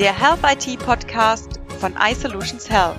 der 0.00 0.18
Health 0.18 0.40
IT 0.50 0.78
Podcast 0.78 1.60
von 1.78 1.92
iSolutions 2.10 2.70
Health. 2.70 2.96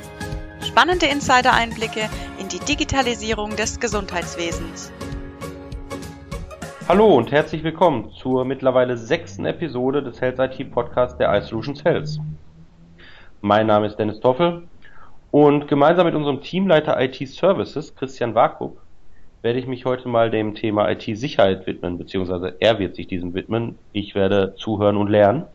Spannende 0.64 1.08
Insider-Einblicke 1.08 2.08
in 2.40 2.48
die 2.48 2.60
Digitalisierung 2.60 3.56
des 3.56 3.80
Gesundheitswesens. 3.80 4.94
Hallo 6.88 7.16
und 7.16 7.32
herzlich 7.32 7.64
willkommen 7.64 8.12
zur 8.12 8.46
mittlerweile 8.46 8.98
sechsten 8.98 9.46
Episode 9.46 10.04
des 10.04 10.22
Health 10.22 10.38
IT 10.38 10.70
Podcasts 10.70 11.18
der 11.18 11.36
iSolutions 11.36 11.84
Health. 11.84 12.20
Mein 13.42 13.66
Name 13.66 13.88
ist 13.88 13.98
Dennis 13.98 14.20
Toffel 14.20 14.68
und 15.32 15.68
gemeinsam 15.68 16.06
mit 16.06 16.14
unserem 16.14 16.44
Teamleiter 16.44 17.02
IT 17.02 17.16
Services, 17.28 17.96
Christian 17.96 18.36
Warkup, 18.36 18.78
werde 19.42 19.58
ich 19.58 19.66
mich 19.66 19.86
heute 19.86 20.08
mal 20.08 20.30
dem 20.30 20.54
Thema 20.54 20.88
IT-Sicherheit 20.92 21.66
widmen, 21.66 21.98
beziehungsweise 21.98 22.58
er 22.60 22.78
wird 22.78 22.96
sich 22.96 23.08
diesem 23.08 23.34
widmen. 23.34 23.80
Ich 23.92 24.14
werde 24.14 24.54
zuhören 24.56 24.98
und 24.98 25.08
lernen. 25.08 25.46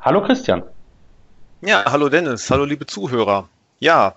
Hallo 0.00 0.22
Christian. 0.22 0.62
Ja, 1.60 1.84
hallo 1.90 2.08
Dennis, 2.08 2.48
hallo 2.52 2.64
liebe 2.64 2.86
Zuhörer. 2.86 3.48
Ja, 3.80 4.14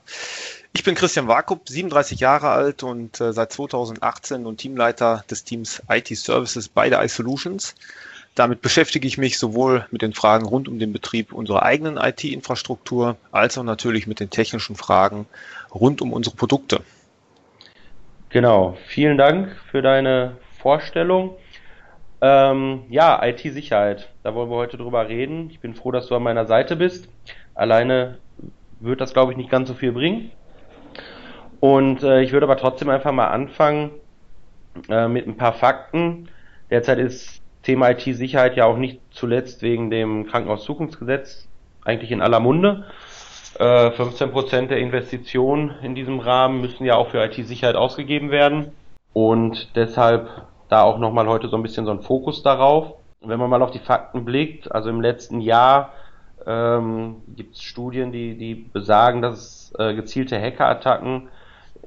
ich 0.74 0.84
bin 0.84 0.94
Christian 0.94 1.28
Warkup, 1.28 1.68
37 1.68 2.20
Jahre 2.20 2.50
alt 2.50 2.84
und 2.84 3.20
äh, 3.20 3.34
seit 3.34 3.52
2018 3.52 4.46
und 4.46 4.58
Teamleiter 4.58 5.26
des 5.28 5.44
Teams 5.44 5.82
IT 5.90 6.10
Services 6.10 6.70
bei 6.70 6.88
der 6.92 7.04
iSolutions. 7.04 7.74
Damit 8.36 8.62
beschäftige 8.62 9.08
ich 9.08 9.18
mich 9.18 9.40
sowohl 9.40 9.88
mit 9.90 10.04
den 10.04 10.14
Fragen 10.14 10.46
rund 10.46 10.68
um 10.68 10.78
den 10.78 10.94
Betrieb 10.94 11.34
unserer 11.34 11.64
eigenen 11.64 11.98
IT-Infrastruktur 11.98 13.18
als 13.32 13.58
auch 13.58 13.64
natürlich 13.64 14.06
mit 14.06 14.20
den 14.20 14.30
technischen 14.30 14.76
Fragen 14.76 15.26
rund 15.74 16.04
um 16.04 16.14
unsere 16.14 16.36
Produkte. 16.36 16.82
Genau, 18.30 18.78
vielen 18.86 19.18
Dank 19.18 19.58
für 19.72 19.82
deine 19.82 20.38
Vorstellung. 20.60 21.36
Ähm, 22.22 22.84
ja, 22.90 23.20
IT-Sicherheit, 23.26 24.10
da 24.22 24.36
wollen 24.36 24.50
wir 24.50 24.56
heute 24.56 24.78
drüber 24.78 25.10
reden. 25.10 25.50
Ich 25.50 25.60
bin 25.60 25.74
froh, 25.74 25.92
dass 25.92 26.08
du 26.08 26.16
an 26.16 26.24
meiner 26.24 26.46
Seite 26.46 26.76
bist. 26.76 27.10
Alleine 27.56 28.20
wird 28.80 29.02
das, 29.02 29.14
glaube 29.14 29.32
ich, 29.32 29.38
nicht 29.38 29.50
ganz 29.50 29.68
so 29.68 29.74
viel 29.74 29.92
bringen. 29.92 30.32
Und 31.60 32.04
äh, 32.04 32.22
ich 32.22 32.32
würde 32.32 32.46
aber 32.46 32.58
trotzdem 32.58 32.90
einfach 32.90 33.12
mal 33.12 33.28
anfangen 33.28 33.92
äh, 34.90 35.08
mit 35.08 35.28
ein 35.28 35.38
paar 35.38 35.54
Fakten. 35.54 36.30
Derzeit 36.70 37.00
ist 37.00 37.42
Thema 37.64 37.92
IT-Sicherheit 37.92 38.56
ja 38.56 38.66
auch 38.66 38.78
nicht 38.78 39.00
zuletzt 39.12 39.62
wegen 39.62 39.90
dem 39.90 40.28
Krankenhauszukunftsgesetz 40.28 41.48
eigentlich 41.84 42.12
in 42.12 42.22
aller 42.22 42.40
Munde. 42.40 42.86
15% 43.58 44.56
äh, 44.56 44.68
der 44.68 44.78
Investitionen 44.78 45.76
in 45.84 45.94
diesem 45.94 46.20
Rahmen 46.20 46.62
müssen 46.62 46.86
ja 46.86 46.96
auch 46.96 47.10
für 47.10 47.24
IT-Sicherheit 47.24 47.76
ausgegeben 47.76 48.32
werden. 48.32 48.72
Und 49.14 49.76
deshalb 49.76 50.48
da 50.72 50.84
auch 50.84 50.98
nochmal 50.98 51.28
heute 51.28 51.50
so 51.50 51.58
ein 51.58 51.64
bisschen 51.64 51.86
so 51.86 51.92
ein 51.92 52.00
Fokus 52.00 52.44
darauf. 52.44 52.94
Wenn 53.20 53.40
man 53.40 53.50
mal 53.50 53.62
auf 53.62 53.72
die 53.72 53.80
Fakten 53.80 54.24
blickt, 54.24 54.72
also 54.72 54.90
im 54.90 55.02
letzten 55.02 55.42
Jahr 55.42 55.92
ähm, 56.48 57.18
gibt 57.36 57.56
es 57.56 57.62
Studien, 57.62 58.14
die, 58.14 58.38
die 58.38 58.56
besagen, 58.56 59.22
dass 59.22 59.74
äh, 59.78 59.94
gezielte 59.94 60.42
Hackerattacken 60.42 61.28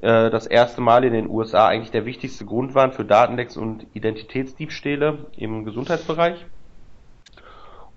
äh, 0.03 0.31
das 0.31 0.47
erste 0.47 0.83
Mal 0.83 1.05
in 1.05 1.15
den 1.15 1.31
USA 1.31 1.67
eigentlich 1.67 1.93
der 1.93 2.05
wichtigste 2.05 2.45
Grund 2.45 2.75
waren 2.75 2.93
für 2.93 3.07
Datenlecks 3.07 3.57
und 3.57 3.87
Identitätsdiebstähle 3.95 5.19
im 5.39 5.65
Gesundheitsbereich. 5.65 6.45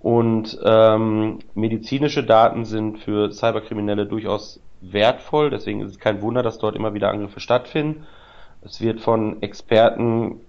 Und 0.00 0.58
ähm, 0.64 1.40
medizinische 1.54 2.24
Daten 2.24 2.64
sind 2.64 3.00
für 3.00 3.30
Cyberkriminelle 3.30 4.06
durchaus 4.06 4.60
wertvoll, 4.80 5.50
deswegen 5.50 5.82
ist 5.82 5.90
es 5.90 5.98
kein 5.98 6.22
Wunder, 6.22 6.42
dass 6.42 6.58
dort 6.58 6.76
immer 6.76 6.94
wieder 6.94 7.10
Angriffe 7.10 7.40
stattfinden. 7.40 8.06
Es 8.62 8.80
wird 8.80 9.00
von 9.00 9.42
Experten 9.42 10.40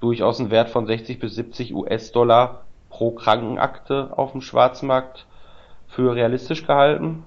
durchaus 0.00 0.38
ein 0.40 0.50
Wert 0.50 0.70
von 0.70 0.86
60 0.86 1.18
bis 1.18 1.34
70 1.34 1.74
US-Dollar 1.74 2.64
pro 2.90 3.12
Krankenakte 3.12 4.10
auf 4.16 4.32
dem 4.32 4.40
Schwarzmarkt 4.40 5.26
für 5.88 6.14
realistisch 6.14 6.66
gehalten. 6.66 7.24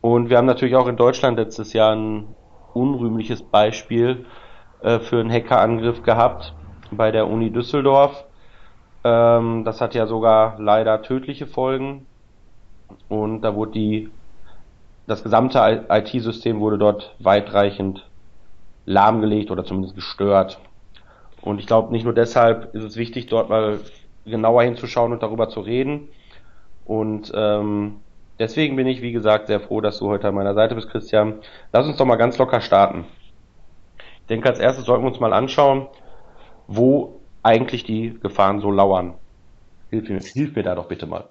Und 0.00 0.30
wir 0.30 0.38
haben 0.38 0.46
natürlich 0.46 0.76
auch 0.76 0.86
in 0.86 0.96
Deutschland 0.96 1.38
letztes 1.38 1.72
Jahr 1.72 1.94
ein 1.94 2.34
unrühmliches 2.74 3.42
Beispiel 3.42 4.26
äh, 4.80 5.00
für 5.00 5.20
einen 5.20 5.32
Hackerangriff 5.32 6.02
gehabt 6.02 6.54
bei 6.90 7.10
der 7.10 7.28
Uni 7.28 7.50
Düsseldorf. 7.50 8.24
Ähm, 9.04 9.64
das 9.64 9.80
hat 9.80 9.94
ja 9.94 10.06
sogar 10.06 10.56
leider 10.58 11.02
tödliche 11.02 11.46
Folgen. 11.46 12.06
Und 13.08 13.42
da 13.42 13.54
wurde 13.54 13.72
die, 13.72 14.10
das 15.06 15.22
gesamte 15.22 15.86
IT-System 15.88 16.60
wurde 16.60 16.78
dort 16.78 17.14
weitreichend 17.18 18.08
lahmgelegt 18.86 19.50
oder 19.50 19.64
zumindest 19.64 19.94
gestört. 19.94 20.58
Und 21.42 21.60
ich 21.60 21.66
glaube, 21.66 21.92
nicht 21.92 22.04
nur 22.04 22.14
deshalb 22.14 22.74
ist 22.74 22.84
es 22.84 22.96
wichtig, 22.96 23.26
dort 23.26 23.48
mal 23.48 23.80
genauer 24.24 24.62
hinzuschauen 24.62 25.12
und 25.12 25.22
darüber 25.22 25.48
zu 25.48 25.60
reden. 25.60 26.08
Und 26.84 27.32
ähm, 27.34 27.96
deswegen 28.38 28.76
bin 28.76 28.86
ich, 28.86 29.02
wie 29.02 29.12
gesagt, 29.12 29.46
sehr 29.46 29.60
froh, 29.60 29.80
dass 29.80 29.98
du 29.98 30.08
heute 30.08 30.28
an 30.28 30.34
meiner 30.34 30.54
Seite 30.54 30.74
bist, 30.74 30.90
Christian. 30.90 31.40
Lass 31.72 31.86
uns 31.86 31.96
doch 31.96 32.06
mal 32.06 32.16
ganz 32.16 32.38
locker 32.38 32.60
starten. 32.60 33.04
Ich 34.20 34.26
denke, 34.28 34.48
als 34.48 34.58
erstes 34.58 34.84
sollten 34.84 35.04
wir 35.04 35.08
uns 35.08 35.20
mal 35.20 35.32
anschauen, 35.32 35.86
wo 36.66 37.20
eigentlich 37.42 37.84
die 37.84 38.18
Gefahren 38.20 38.60
so 38.60 38.70
lauern. 38.70 39.14
Hilf 39.90 40.08
mir, 40.08 40.20
hilf 40.20 40.54
mir 40.54 40.62
da 40.62 40.74
doch 40.74 40.86
bitte 40.86 41.06
mal. 41.06 41.24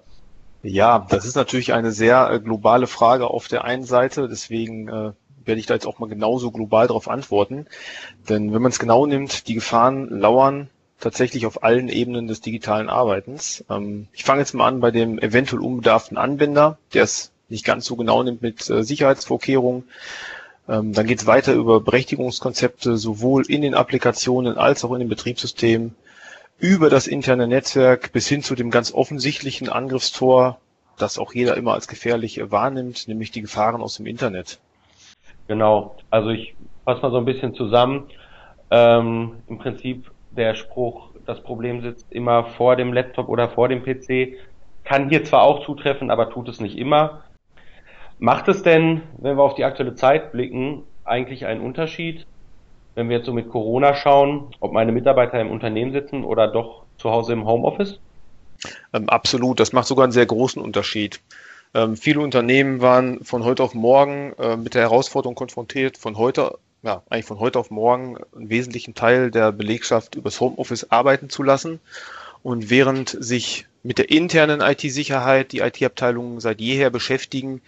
Ja, 0.62 1.06
das 1.08 1.24
ist 1.24 1.36
natürlich 1.36 1.72
eine 1.72 1.92
sehr 1.92 2.30
äh, 2.30 2.40
globale 2.40 2.88
Frage 2.88 3.28
auf 3.28 3.46
der 3.46 3.64
einen 3.64 3.84
Seite. 3.84 4.28
Deswegen 4.28 4.88
äh, 4.88 5.12
werde 5.48 5.58
ich 5.58 5.66
da 5.66 5.74
jetzt 5.74 5.86
auch 5.86 5.98
mal 5.98 6.08
genauso 6.08 6.52
global 6.52 6.86
darauf 6.86 7.08
antworten. 7.08 7.66
Denn 8.28 8.52
wenn 8.52 8.62
man 8.62 8.70
es 8.70 8.78
genau 8.78 9.06
nimmt, 9.06 9.48
die 9.48 9.54
Gefahren 9.54 10.08
lauern 10.08 10.70
tatsächlich 11.00 11.46
auf 11.46 11.62
allen 11.62 11.88
Ebenen 11.88 12.26
des 12.28 12.40
digitalen 12.40 12.88
Arbeitens. 12.88 13.64
Ähm, 13.70 14.08
ich 14.12 14.24
fange 14.24 14.40
jetzt 14.40 14.54
mal 14.54 14.66
an 14.66 14.80
bei 14.80 14.90
dem 14.90 15.18
eventuell 15.18 15.62
unbedarften 15.62 16.16
Anwender, 16.16 16.78
der 16.94 17.04
es 17.04 17.30
nicht 17.48 17.64
ganz 17.64 17.86
so 17.86 17.96
genau 17.96 18.22
nimmt 18.22 18.42
mit 18.42 18.68
äh, 18.68 18.82
Sicherheitsvorkehrungen. 18.82 19.84
Ähm, 20.68 20.92
dann 20.92 21.06
geht 21.06 21.20
es 21.20 21.26
weiter 21.26 21.54
über 21.54 21.80
Berechtigungskonzepte 21.80 22.96
sowohl 22.98 23.50
in 23.50 23.62
den 23.62 23.74
Applikationen 23.74 24.58
als 24.58 24.84
auch 24.84 24.92
in 24.92 25.00
den 25.00 25.08
Betriebssystemen, 25.08 25.94
über 26.58 26.90
das 26.90 27.06
interne 27.06 27.46
Netzwerk 27.46 28.12
bis 28.12 28.26
hin 28.26 28.42
zu 28.42 28.54
dem 28.54 28.70
ganz 28.70 28.92
offensichtlichen 28.92 29.68
Angriffstor, 29.68 30.60
das 30.98 31.18
auch 31.18 31.32
jeder 31.32 31.56
immer 31.56 31.74
als 31.74 31.86
gefährlich 31.86 32.40
wahrnimmt, 32.50 33.06
nämlich 33.06 33.30
die 33.30 33.42
Gefahren 33.42 33.80
aus 33.80 33.94
dem 33.94 34.06
Internet. 34.06 34.58
Genau, 35.48 35.96
also 36.10 36.28
ich 36.28 36.56
fasse 36.84 37.02
mal 37.02 37.10
so 37.10 37.16
ein 37.16 37.24
bisschen 37.24 37.54
zusammen. 37.54 38.08
Ähm, 38.70 39.42
Im 39.46 39.58
Prinzip 39.58 40.10
der 40.30 40.54
Spruch, 40.54 41.10
das 41.26 41.42
Problem 41.42 41.80
sitzt 41.80 42.12
immer 42.12 42.44
vor 42.44 42.76
dem 42.76 42.92
Laptop 42.92 43.28
oder 43.28 43.48
vor 43.48 43.68
dem 43.68 43.82
PC, 43.82 44.36
kann 44.84 45.08
hier 45.08 45.24
zwar 45.24 45.42
auch 45.42 45.64
zutreffen, 45.64 46.10
aber 46.10 46.30
tut 46.30 46.48
es 46.48 46.60
nicht 46.60 46.76
immer. 46.76 47.24
Macht 48.18 48.48
es 48.48 48.62
denn, 48.62 49.02
wenn 49.16 49.36
wir 49.36 49.42
auf 49.42 49.54
die 49.54 49.64
aktuelle 49.64 49.94
Zeit 49.94 50.32
blicken, 50.32 50.84
eigentlich 51.04 51.46
einen 51.46 51.62
Unterschied, 51.62 52.26
wenn 52.94 53.08
wir 53.08 53.18
jetzt 53.18 53.26
so 53.26 53.32
mit 53.32 53.48
Corona 53.48 53.94
schauen, 53.94 54.50
ob 54.60 54.72
meine 54.72 54.92
Mitarbeiter 54.92 55.40
im 55.40 55.50
Unternehmen 55.50 55.92
sitzen 55.92 56.24
oder 56.24 56.48
doch 56.48 56.84
zu 56.98 57.10
Hause 57.10 57.32
im 57.32 57.46
Homeoffice? 57.46 58.00
Ähm, 58.92 59.08
absolut, 59.08 59.60
das 59.60 59.72
macht 59.72 59.86
sogar 59.86 60.04
einen 60.04 60.12
sehr 60.12 60.26
großen 60.26 60.60
Unterschied. 60.60 61.20
Ähm, 61.74 61.96
viele 61.96 62.20
Unternehmen 62.20 62.80
waren 62.80 63.24
von 63.24 63.44
heute 63.44 63.62
auf 63.62 63.74
morgen 63.74 64.32
äh, 64.38 64.56
mit 64.56 64.74
der 64.74 64.82
Herausforderung 64.82 65.34
konfrontiert, 65.34 65.98
von 65.98 66.16
heute, 66.16 66.58
ja, 66.82 67.02
eigentlich 67.10 67.26
von 67.26 67.40
heute 67.40 67.58
auf 67.58 67.70
morgen 67.70 68.18
einen 68.34 68.50
wesentlichen 68.50 68.94
Teil 68.94 69.30
der 69.30 69.52
Belegschaft 69.52 70.14
übers 70.14 70.40
Homeoffice 70.40 70.90
arbeiten 70.90 71.28
zu 71.28 71.42
lassen. 71.42 71.80
Und 72.42 72.70
während 72.70 73.16
sich 73.20 73.66
mit 73.82 73.98
der 73.98 74.10
internen 74.10 74.60
IT-Sicherheit 74.60 75.52
die 75.52 75.58
IT-Abteilungen 75.58 76.40
seit 76.40 76.60
jeher 76.60 76.90
beschäftigen, 76.90 77.60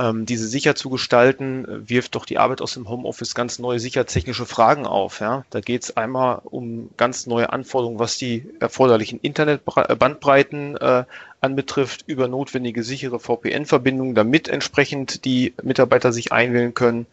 ähm, 0.00 0.24
diese 0.24 0.48
sicher 0.48 0.74
zu 0.74 0.88
gestalten, 0.88 1.66
wirft 1.68 2.14
doch 2.14 2.24
die 2.24 2.38
Arbeit 2.38 2.62
aus 2.62 2.74
dem 2.74 2.88
Homeoffice 2.88 3.34
ganz 3.34 3.58
neue 3.58 3.78
sichertechnische 3.78 4.46
Fragen 4.46 4.86
auf. 4.86 5.20
Ja? 5.20 5.44
Da 5.50 5.60
geht 5.60 5.82
es 5.82 5.96
einmal 5.96 6.40
um 6.44 6.90
ganz 6.96 7.26
neue 7.26 7.52
Anforderungen, 7.52 7.98
was 7.98 8.16
die 8.16 8.46
erforderlichen 8.60 9.20
Internetbandbreiten 9.20 10.76
äh, 10.78 11.04
anbetrifft, 11.40 12.04
über 12.06 12.28
notwendige 12.28 12.82
sichere 12.82 13.18
VPN-Verbindungen, 13.18 14.14
damit 14.14 14.48
entsprechend 14.48 15.24
die 15.24 15.54
Mitarbeiter 15.62 16.12
sich 16.12 16.32
einwählen 16.32 16.74
können. 16.74 17.06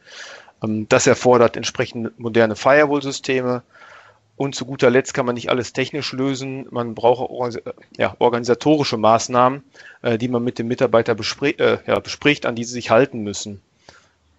Ähm, 0.63 0.87
das 0.89 1.07
erfordert 1.07 1.57
entsprechend 1.57 2.19
moderne 2.19 2.55
Firewall-Systeme. 2.55 3.63
Und 4.35 4.53
zu 4.53 4.65
guter 4.65 4.91
Letzt 4.91 5.15
kann 5.15 5.25
man 5.25 5.33
nicht 5.33 5.49
alles 5.49 5.73
technisch 5.73 6.13
lösen. 6.13 6.67
Man 6.69 6.93
braucht 6.93 7.27
auch 7.27 7.49
ja, 7.97 8.15
organisatorische 8.19 8.97
Maßnahmen, 8.97 9.63
äh, 10.03 10.17
die 10.19 10.27
man 10.27 10.43
mit 10.43 10.59
dem 10.59 10.67
Mitarbeiter 10.67 11.15
bespr 11.15 11.59
äh, 11.59 11.79
ja, 11.87 11.99
bespricht, 11.99 12.45
an 12.45 12.55
die 12.55 12.63
sie 12.63 12.73
sich 12.73 12.91
halten 12.91 13.23
müssen. 13.23 13.61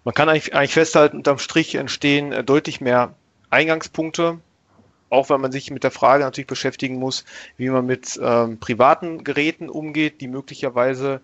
Man 0.05 0.13
kann 0.13 0.29
eigentlich, 0.29 0.73
festhalten, 0.73 1.17
unterm 1.17 1.39
Strich 1.39 1.75
entstehen 1.75 2.31
äh, 2.31 2.43
deutlich 2.43 2.79
mehr 2.79 3.13
Eingangspunkte, 3.49 4.39
auch 5.09 5.29
wenn 5.29 5.41
man 5.41 5.51
sich 5.51 5.71
mit 5.71 5.83
der 5.83 5.91
Frage 5.91 6.23
natürlich 6.23 6.47
beschäftigen 6.47 6.97
muss, 6.97 7.25
wie 7.57 7.69
man 7.69 7.85
mit 7.85 8.19
ähm, 8.21 8.59
privaten 8.59 9.23
Geräten 9.23 9.69
umgeht, 9.69 10.21
die 10.21 10.27
möglicherweise 10.27 11.21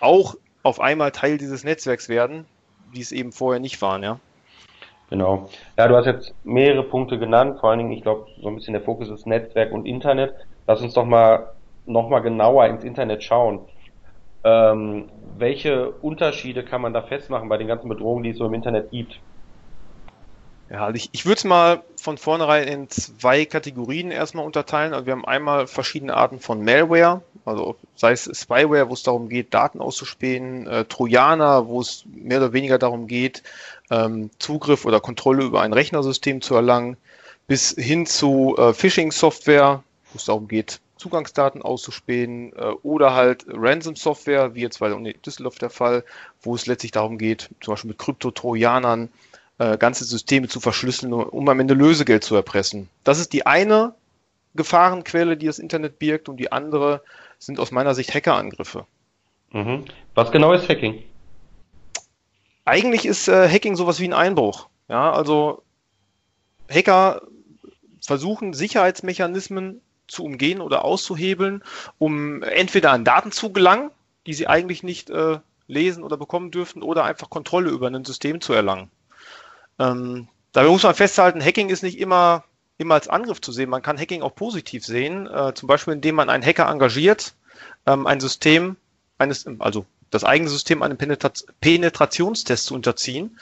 auch 0.00 0.34
auf 0.62 0.80
einmal 0.80 1.12
Teil 1.12 1.38
dieses 1.38 1.64
Netzwerks 1.64 2.08
werden, 2.08 2.46
wie 2.90 3.00
es 3.00 3.12
eben 3.12 3.32
vorher 3.32 3.60
nicht 3.60 3.80
waren, 3.82 4.02
ja. 4.02 4.18
Genau. 5.08 5.48
Ja, 5.78 5.86
du 5.86 5.94
hast 5.94 6.06
jetzt 6.06 6.34
mehrere 6.42 6.82
Punkte 6.82 7.18
genannt, 7.18 7.60
vor 7.60 7.70
allen 7.70 7.78
Dingen, 7.78 7.92
ich 7.92 8.02
glaube, 8.02 8.26
so 8.40 8.48
ein 8.48 8.56
bisschen 8.56 8.72
der 8.72 8.82
Fokus 8.82 9.08
ist 9.08 9.26
Netzwerk 9.26 9.72
und 9.72 9.86
Internet. 9.86 10.34
Lass 10.66 10.82
uns 10.82 10.94
doch 10.94 11.04
mal 11.04 11.52
nochmal 11.84 12.22
genauer 12.22 12.66
ins 12.66 12.82
Internet 12.82 13.22
schauen, 13.22 13.68
ähm, 14.46 15.10
welche 15.36 15.90
Unterschiede 15.90 16.64
kann 16.64 16.80
man 16.80 16.92
da 16.94 17.02
festmachen 17.02 17.48
bei 17.48 17.56
den 17.56 17.66
ganzen 17.66 17.88
Bedrohungen, 17.88 18.22
die 18.22 18.30
es 18.30 18.38
so 18.38 18.46
im 18.46 18.54
Internet 18.54 18.90
gibt? 18.90 19.20
Ja, 20.68 20.84
also 20.84 20.96
ich, 20.96 21.10
ich 21.12 21.26
würde 21.26 21.38
es 21.38 21.44
mal 21.44 21.82
von 22.00 22.18
vornherein 22.18 22.66
in 22.66 22.90
zwei 22.90 23.44
Kategorien 23.44 24.10
erstmal 24.10 24.44
unterteilen. 24.44 24.94
Also 24.94 25.06
wir 25.06 25.12
haben 25.12 25.24
einmal 25.24 25.66
verschiedene 25.66 26.14
Arten 26.14 26.40
von 26.40 26.64
Malware, 26.64 27.22
also 27.44 27.76
sei 27.94 28.12
es 28.12 28.28
Spyware, 28.32 28.88
wo 28.88 28.94
es 28.94 29.04
darum 29.04 29.28
geht, 29.28 29.54
Daten 29.54 29.80
auszuspähen, 29.80 30.66
äh, 30.66 30.84
Trojaner, 30.84 31.68
wo 31.68 31.80
es 31.80 32.04
mehr 32.12 32.38
oder 32.38 32.52
weniger 32.52 32.78
darum 32.78 33.06
geht, 33.06 33.44
ähm, 33.90 34.30
Zugriff 34.40 34.84
oder 34.84 35.00
Kontrolle 35.00 35.44
über 35.44 35.62
ein 35.62 35.72
Rechnersystem 35.72 36.42
zu 36.42 36.56
erlangen, 36.56 36.96
bis 37.46 37.70
hin 37.78 38.04
zu 38.04 38.56
äh, 38.58 38.74
Phishing-Software, 38.74 39.84
wo 40.12 40.16
es 40.16 40.24
darum 40.24 40.48
geht, 40.48 40.80
Zugangsdaten 40.96 41.62
auszuspähen 41.62 42.52
äh, 42.54 42.72
oder 42.82 43.14
halt 43.14 43.46
Ransom-Software, 43.48 44.56
wie 44.56 44.62
jetzt 44.62 44.80
bei 44.80 44.88
Düsseldorf 45.24 45.58
der 45.58 45.70
Fall, 45.70 46.04
wo 46.42 46.56
es 46.56 46.66
letztlich 46.66 46.90
darum 46.90 47.18
geht, 47.18 47.50
zum 47.60 47.74
Beispiel 47.74 47.90
mit 47.90 47.98
Krypto-Trojanern 47.98 49.10
äh, 49.58 49.78
ganze 49.78 50.04
Systeme 50.04 50.48
zu 50.48 50.60
verschlüsseln, 50.60 51.12
um 51.12 51.48
am 51.48 51.60
Ende 51.60 51.74
Lösegeld 51.74 52.24
zu 52.24 52.34
erpressen. 52.34 52.88
Das 53.04 53.18
ist 53.18 53.32
die 53.32 53.46
eine 53.46 53.94
Gefahrenquelle, 54.54 55.36
die 55.36 55.46
das 55.46 55.58
Internet 55.58 55.98
birgt 55.98 56.28
und 56.28 56.38
die 56.38 56.52
andere 56.52 57.02
sind 57.38 57.60
aus 57.60 57.70
meiner 57.70 57.94
Sicht 57.94 58.14
Hackerangriffe. 58.14 58.86
Mhm. 59.52 59.84
Was 60.14 60.32
genau 60.32 60.52
ist 60.52 60.68
Hacking? 60.68 61.02
Eigentlich 62.64 63.06
ist 63.06 63.28
äh, 63.28 63.48
Hacking 63.48 63.76
sowas 63.76 64.00
wie 64.00 64.08
ein 64.08 64.12
Einbruch. 64.12 64.68
Ja, 64.88 65.12
also 65.12 65.62
Hacker 66.70 67.22
versuchen 68.00 68.54
Sicherheitsmechanismen 68.54 69.80
zu 70.08 70.24
umgehen 70.24 70.60
oder 70.60 70.84
auszuhebeln, 70.84 71.62
um 71.98 72.42
entweder 72.42 72.92
an 72.92 73.04
Daten 73.04 73.32
zu 73.32 73.52
gelangen, 73.52 73.90
die 74.26 74.34
sie 74.34 74.46
eigentlich 74.46 74.82
nicht 74.82 75.10
äh, 75.10 75.38
lesen 75.66 76.04
oder 76.04 76.16
bekommen 76.16 76.50
dürften, 76.50 76.82
oder 76.82 77.04
einfach 77.04 77.30
Kontrolle 77.30 77.70
über 77.70 77.88
ein 77.88 78.04
System 78.04 78.40
zu 78.40 78.52
erlangen. 78.52 78.90
Ähm, 79.78 80.28
dabei 80.52 80.68
muss 80.68 80.82
man 80.82 80.94
festhalten, 80.94 81.42
Hacking 81.42 81.68
ist 81.68 81.82
nicht 81.82 81.98
immer, 81.98 82.44
immer 82.78 82.94
als 82.94 83.08
Angriff 83.08 83.40
zu 83.40 83.52
sehen. 83.52 83.70
Man 83.70 83.82
kann 83.82 83.98
Hacking 83.98 84.22
auch 84.22 84.34
positiv 84.34 84.84
sehen, 84.84 85.26
äh, 85.26 85.54
zum 85.54 85.66
Beispiel 85.66 85.94
indem 85.94 86.14
man 86.14 86.30
einen 86.30 86.44
Hacker 86.44 86.68
engagiert, 86.68 87.34
ähm, 87.86 88.06
ein 88.06 88.20
System 88.20 88.76
eines, 89.18 89.46
also 89.58 89.86
das 90.10 90.24
eigene 90.24 90.50
System 90.50 90.82
einem 90.82 90.96
Penetrat 90.96 91.44
Penetrationstest 91.60 92.66
zu 92.66 92.74
unterziehen. 92.74 93.38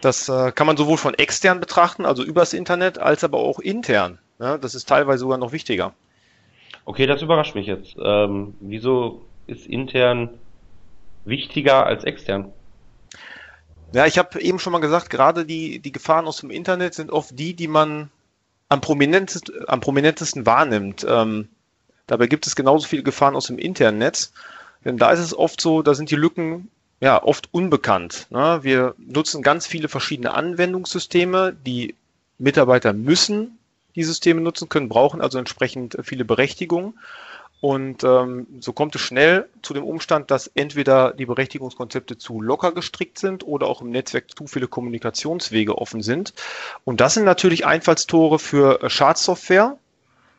Das 0.00 0.28
äh, 0.28 0.52
kann 0.52 0.66
man 0.66 0.76
sowohl 0.76 0.98
von 0.98 1.14
extern 1.14 1.60
betrachten, 1.60 2.04
also 2.04 2.22
übers 2.22 2.52
Internet, 2.52 2.98
als 2.98 3.24
aber 3.24 3.38
auch 3.38 3.58
intern. 3.58 4.18
Ja, 4.38 4.58
das 4.58 4.74
ist 4.74 4.88
teilweise 4.88 5.20
sogar 5.20 5.38
noch 5.38 5.52
wichtiger. 5.52 5.94
Okay, 6.84 7.06
das 7.06 7.22
überrascht 7.22 7.54
mich 7.54 7.66
jetzt. 7.66 7.96
Ähm, 7.98 8.54
wieso 8.60 9.22
ist 9.46 9.66
intern 9.66 10.30
wichtiger 11.24 11.86
als 11.86 12.04
extern? 12.04 12.52
Ja, 13.94 14.06
ich 14.06 14.18
habe 14.18 14.40
eben 14.40 14.58
schon 14.58 14.72
mal 14.72 14.80
gesagt, 14.80 15.08
gerade 15.08 15.46
die, 15.46 15.78
die 15.78 15.92
Gefahren 15.92 16.26
aus 16.26 16.38
dem 16.38 16.50
Internet 16.50 16.94
sind 16.94 17.12
oft 17.12 17.38
die, 17.38 17.54
die 17.54 17.68
man 17.68 18.10
am 18.68 18.80
prominentesten, 18.80 19.68
am 19.68 19.80
prominentesten 19.80 20.44
wahrnimmt. 20.44 21.06
Ähm, 21.08 21.48
dabei 22.08 22.26
gibt 22.26 22.48
es 22.48 22.56
genauso 22.56 22.88
viele 22.88 23.04
Gefahren 23.04 23.36
aus 23.36 23.46
dem 23.46 23.56
internen 23.56 23.98
Netz. 23.98 24.32
Denn 24.84 24.98
da 24.98 25.12
ist 25.12 25.20
es 25.20 25.32
oft 25.32 25.60
so, 25.60 25.80
da 25.82 25.94
sind 25.94 26.10
die 26.10 26.16
Lücken 26.16 26.72
ja 27.00 27.22
oft 27.22 27.48
unbekannt. 27.54 28.26
Ne? 28.30 28.58
Wir 28.62 28.96
nutzen 28.98 29.42
ganz 29.42 29.68
viele 29.68 29.88
verschiedene 29.88 30.34
Anwendungssysteme. 30.34 31.56
Die 31.64 31.94
Mitarbeiter 32.38 32.92
müssen 32.94 33.58
die 33.94 34.02
Systeme 34.02 34.40
nutzen 34.40 34.68
können, 34.68 34.88
brauchen 34.88 35.20
also 35.20 35.38
entsprechend 35.38 35.98
viele 36.02 36.24
Berechtigungen. 36.24 36.98
Und 37.64 38.04
ähm, 38.04 38.46
so 38.60 38.74
kommt 38.74 38.94
es 38.94 39.00
schnell 39.00 39.48
zu 39.62 39.72
dem 39.72 39.84
Umstand, 39.84 40.30
dass 40.30 40.48
entweder 40.48 41.14
die 41.14 41.24
Berechtigungskonzepte 41.24 42.18
zu 42.18 42.42
locker 42.42 42.72
gestrickt 42.72 43.18
sind 43.18 43.42
oder 43.42 43.68
auch 43.68 43.80
im 43.80 43.88
Netzwerk 43.88 44.36
zu 44.36 44.46
viele 44.46 44.68
Kommunikationswege 44.68 45.78
offen 45.78 46.02
sind. 46.02 46.34
Und 46.84 47.00
das 47.00 47.14
sind 47.14 47.24
natürlich 47.24 47.64
Einfallstore 47.64 48.38
für 48.38 48.82
äh, 48.82 48.90
Schadsoftware, 48.90 49.78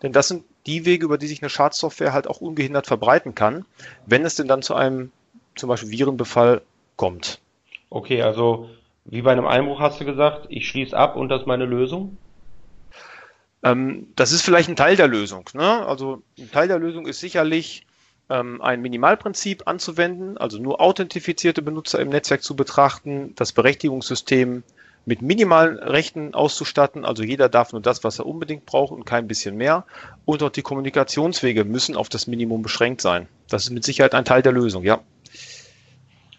denn 0.04 0.12
das 0.12 0.28
sind 0.28 0.44
die 0.68 0.86
Wege, 0.86 1.06
über 1.06 1.18
die 1.18 1.26
sich 1.26 1.42
eine 1.42 1.50
Schadsoftware 1.50 2.14
halt 2.14 2.28
auch 2.28 2.42
ungehindert 2.42 2.86
verbreiten 2.86 3.34
kann, 3.34 3.66
wenn 4.06 4.24
es 4.24 4.36
denn 4.36 4.48
dann 4.48 4.62
zu 4.62 4.76
einem 4.76 5.12
zum 5.56 5.70
Beispiel 5.70 5.90
Virenbefall 5.90 6.62
kommt. 6.96 7.40
Okay, 7.90 8.22
also 8.22 8.70
wie 9.04 9.24
bei 9.24 9.32
einem 9.32 9.48
Einbruch 9.48 9.80
hast 9.80 10.00
du 10.00 10.06
gesagt, 10.06 10.46
ich 10.50 10.68
schließe 10.68 10.96
ab 10.96 11.16
und 11.16 11.30
das 11.30 11.42
ist 11.42 11.48
meine 11.48 11.66
Lösung? 11.66 12.18
Ähm, 13.66 14.08
das 14.16 14.32
ist 14.32 14.44
vielleicht 14.44 14.70
ein 14.70 14.76
Teil 14.76 14.96
der 14.96 15.08
Lösung. 15.08 15.50
Ne? 15.54 15.86
Also 15.86 16.22
ein 16.38 16.52
Teil 16.52 16.68
der 16.68 16.78
Lösung 16.78 17.08
ist 17.08 17.20
sicherlich 17.20 17.86
ähm, 18.30 18.62
ein 18.62 18.82
Minimalprinzip 18.82 19.64
anzuwenden, 19.66 20.38
also 20.38 20.60
nur 20.60 20.80
authentifizierte 20.80 21.64
Benutzer 21.64 22.00
im 22.00 22.10
Netzwerk 22.10 22.44
zu 22.44 22.56
betrachten, 22.56 23.34
das 23.36 23.54
Berechtigungssystem 23.54 24.64
mit 25.08 25.22
minimalen 25.22 25.78
Rechten 25.80 26.34
auszustatten. 26.36 27.06
Also 27.06 27.24
jeder 27.24 27.50
darf 27.50 27.72
nur 27.72 27.82
das, 27.82 28.04
was 28.04 28.20
er 28.20 28.28
unbedingt 28.28 28.66
braucht 28.66 28.92
und 28.92 29.04
kein 29.04 29.28
bisschen 29.28 29.58
mehr. 29.58 29.86
Und 30.26 30.44
auch 30.44 30.50
die 30.50 30.64
Kommunikationswege 30.64 31.64
müssen 31.64 31.96
auf 31.96 32.10
das 32.10 32.28
Minimum 32.28 32.62
beschränkt 32.62 33.02
sein. 33.02 33.28
Das 33.50 33.66
ist 33.66 33.72
mit 33.72 33.84
Sicherheit 33.84 34.14
ein 34.14 34.26
Teil 34.26 34.42
der 34.42 34.52
Lösung, 34.52 34.84
ja. 34.84 35.00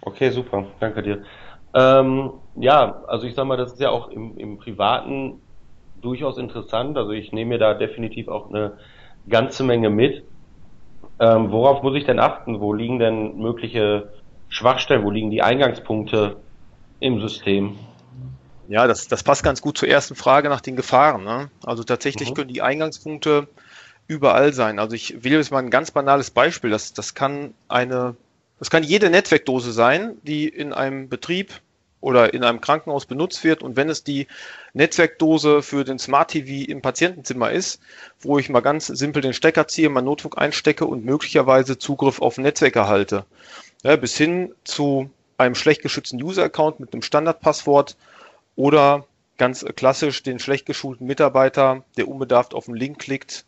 Okay, 0.01 0.31
super. 0.31 0.67
Danke 0.81 1.03
dir. 1.03 1.25
Ähm, 1.75 2.33
ja, 2.57 3.05
also 3.07 3.27
ich 3.27 3.35
sag 3.35 3.47
mal, 3.47 3.57
das 3.57 3.73
ist 3.73 3.81
ja 3.81 3.91
auch 3.91 4.09
im, 4.09 4.37
im 4.39 4.59
privaten 4.59 5.41
durchaus 6.07 6.39
interessant. 6.39 6.97
Also 6.97 7.11
ich 7.11 7.33
nehme 7.33 7.51
mir 7.51 7.59
da 7.59 7.75
definitiv 7.75 8.29
auch 8.29 8.49
eine 8.49 8.79
ganze 9.29 9.65
Menge 9.65 9.91
mit. 9.91 10.23
Ähm, 11.19 11.51
worauf 11.51 11.83
muss 11.83 11.97
ich 11.97 12.05
denn 12.05 12.21
achten? 12.21 12.61
Wo 12.61 12.73
liegen 12.73 12.99
denn 12.99 13.37
mögliche 13.37 14.13
Schwachstellen? 14.49 15.05
Wo 15.05 15.11
liegen 15.11 15.31
die 15.31 15.43
Eingangspunkte 15.43 16.37
im 17.01 17.21
System? 17.21 17.77
Ja, 18.69 18.87
das, 18.87 19.09
das 19.09 19.23
passt 19.23 19.43
ganz 19.43 19.61
gut 19.61 19.79
zur 19.79 19.89
ersten 19.89 20.15
Frage 20.15 20.49
nach 20.49 20.61
den 20.61 20.77
Gefahren. 20.77 21.25
Ne? 21.25 21.51
Also 21.65 21.83
tatsächlich 21.83 22.31
mhm. 22.31 22.35
können 22.35 22.49
die 22.49 22.63
Eingangspunkte 22.63 23.49
überall 24.07 24.53
sein. 24.53 24.79
Also 24.79 24.95
ich 24.95 25.25
will 25.25 25.33
jetzt 25.33 25.51
mal 25.51 25.59
ein 25.59 25.71
ganz 25.71 25.91
banales 25.91 26.31
Beispiel. 26.31 26.71
Das, 26.71 26.93
das 26.93 27.15
kann 27.15 27.55
eine, 27.69 28.15
das 28.59 28.71
kann 28.71 28.85
jede 28.85 29.11
Netzwerkdose 29.11 29.73
sein, 29.73 30.19
die 30.23 30.49
in 30.49 30.73
einem 30.73 31.09
Betrieb 31.09 31.61
oder 32.01 32.35
in 32.35 32.45
einem 32.45 32.61
Krankenhaus 32.61 33.07
benutzt 33.07 33.43
wird. 33.45 33.63
Und 33.63 33.77
wenn 33.77 33.89
es 33.89 34.05
die 34.05 34.27
Netzwerkdose 34.75 35.63
für 35.63 35.85
den 35.85 35.99
Smart 35.99 36.31
TV 36.31 36.71
im 36.71 36.83
Patientenzimmer 36.83 37.51
ist, 37.51 37.81
wo 38.21 38.39
ich 38.39 38.49
mal 38.49 38.61
ganz 38.61 38.87
simpel 38.87 39.23
den 39.23 39.33
Stecker 39.33 39.67
ziehe, 39.69 39.89
mein 39.89 40.05
Notebook 40.05 40.39
einstecke 40.39 40.87
und 40.87 41.05
möglicherweise 41.05 41.79
Zugriff 41.79 42.21
auf 42.21 42.39
Netzwerk 42.39 42.77
erhalte. 42.77 43.25
Ja, 43.83 43.97
bis 43.97 44.17
hin 44.17 44.55
zu 44.65 45.11
einem 45.39 45.55
schlecht 45.55 45.83
geschützten 45.83 46.23
User-Account 46.23 46.81
mit 46.81 46.93
einem 46.93 47.03
Standardpasswort 47.03 47.97
oder 48.57 49.07
ganz 49.37 49.65
klassisch 49.77 50.23
den 50.23 50.39
schlecht 50.39 50.67
geschulten 50.67 51.07
Mitarbeiter, 51.07 51.85
der 51.97 52.09
unbedarft 52.09 52.55
auf 52.55 52.67
den 52.67 52.77
Link 52.77 52.99
klickt 52.99 53.45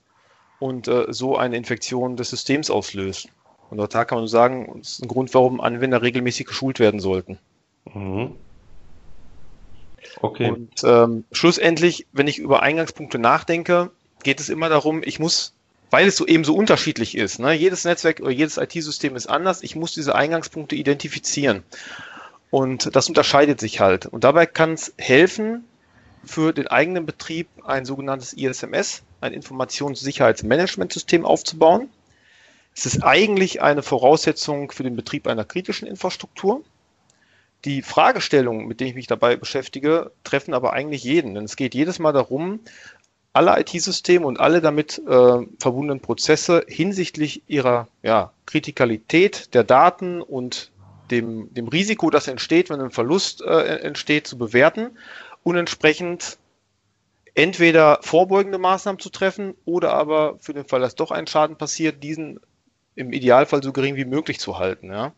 und 0.58 0.88
äh, 0.88 1.06
so 1.08 1.36
eine 1.36 1.56
Infektion 1.56 2.16
des 2.16 2.30
Systems 2.30 2.70
auslöst. 2.70 3.28
Und 3.70 3.78
da 3.94 4.04
kann 4.04 4.18
man 4.18 4.28
sagen, 4.28 4.78
das 4.78 4.92
ist 4.92 5.02
ein 5.02 5.08
Grund, 5.08 5.32
warum 5.34 5.60
Anwender 5.60 6.02
regelmäßig 6.02 6.46
geschult 6.46 6.78
werden 6.78 7.00
sollten. 7.00 7.38
Mhm. 7.94 8.34
Okay. 10.20 10.50
Und 10.50 10.82
ähm, 10.84 11.24
schlussendlich, 11.32 12.06
wenn 12.12 12.26
ich 12.26 12.38
über 12.38 12.62
Eingangspunkte 12.62 13.18
nachdenke, 13.18 13.90
geht 14.22 14.40
es 14.40 14.48
immer 14.48 14.68
darum, 14.68 15.02
ich 15.04 15.18
muss, 15.18 15.52
weil 15.90 16.08
es 16.08 16.16
so 16.16 16.26
eben 16.26 16.44
so 16.44 16.54
unterschiedlich 16.54 17.16
ist, 17.16 17.38
ne, 17.38 17.52
jedes 17.52 17.84
Netzwerk 17.84 18.20
oder 18.20 18.30
jedes 18.30 18.56
IT-System 18.56 19.16
ist 19.16 19.26
anders, 19.26 19.62
ich 19.62 19.76
muss 19.76 19.92
diese 19.92 20.14
Eingangspunkte 20.14 20.76
identifizieren. 20.76 21.62
Und 22.50 22.94
das 22.96 23.08
unterscheidet 23.08 23.60
sich 23.60 23.80
halt. 23.80 24.06
Und 24.06 24.24
dabei 24.24 24.46
kann 24.46 24.72
es 24.72 24.94
helfen, 24.96 25.64
für 26.24 26.52
den 26.52 26.66
eigenen 26.66 27.06
Betrieb 27.06 27.48
ein 27.64 27.84
sogenanntes 27.84 28.32
ISMS, 28.32 29.02
ein 29.20 29.32
Informationssicherheitsmanagementsystem 29.32 31.24
aufzubauen. 31.24 31.88
Es 32.74 32.86
ist 32.86 33.02
eigentlich 33.02 33.62
eine 33.62 33.82
Voraussetzung 33.82 34.70
für 34.70 34.82
den 34.82 34.96
Betrieb 34.96 35.26
einer 35.26 35.44
kritischen 35.44 35.88
Infrastruktur. 35.88 36.62
Die 37.64 37.82
Fragestellungen, 37.82 38.66
mit 38.66 38.80
denen 38.80 38.90
ich 38.90 38.96
mich 38.96 39.06
dabei 39.06 39.36
beschäftige, 39.36 40.12
treffen 40.24 40.54
aber 40.54 40.72
eigentlich 40.72 41.02
jeden. 41.02 41.34
Denn 41.34 41.44
es 41.44 41.56
geht 41.56 41.74
jedes 41.74 41.98
Mal 41.98 42.12
darum, 42.12 42.60
alle 43.32 43.58
IT-Systeme 43.60 44.26
und 44.26 44.40
alle 44.40 44.60
damit 44.60 44.98
äh, 44.98 45.46
verbundenen 45.58 46.00
Prozesse 46.00 46.64
hinsichtlich 46.66 47.42
ihrer 47.46 47.88
ja, 48.02 48.32
Kritikalität 48.46 49.54
der 49.54 49.64
Daten 49.64 50.22
und 50.22 50.70
dem, 51.10 51.52
dem 51.54 51.68
Risiko, 51.68 52.10
das 52.10 52.28
entsteht, 52.28 52.70
wenn 52.70 52.80
ein 52.80 52.90
Verlust 52.90 53.42
äh, 53.42 53.78
entsteht, 53.78 54.26
zu 54.26 54.38
bewerten 54.38 54.90
und 55.42 55.56
entsprechend 55.56 56.38
entweder 57.34 58.00
vorbeugende 58.02 58.58
Maßnahmen 58.58 58.98
zu 58.98 59.10
treffen 59.10 59.54
oder 59.64 59.92
aber 59.92 60.38
für 60.40 60.54
den 60.54 60.64
Fall, 60.64 60.80
dass 60.80 60.96
doch 60.96 61.10
ein 61.10 61.26
Schaden 61.26 61.56
passiert, 61.56 62.02
diesen 62.02 62.40
im 62.96 63.12
Idealfall 63.12 63.62
so 63.62 63.72
gering 63.72 63.94
wie 63.94 64.04
möglich 64.04 64.40
zu 64.40 64.58
halten. 64.58 64.90
Ja? 64.90 65.12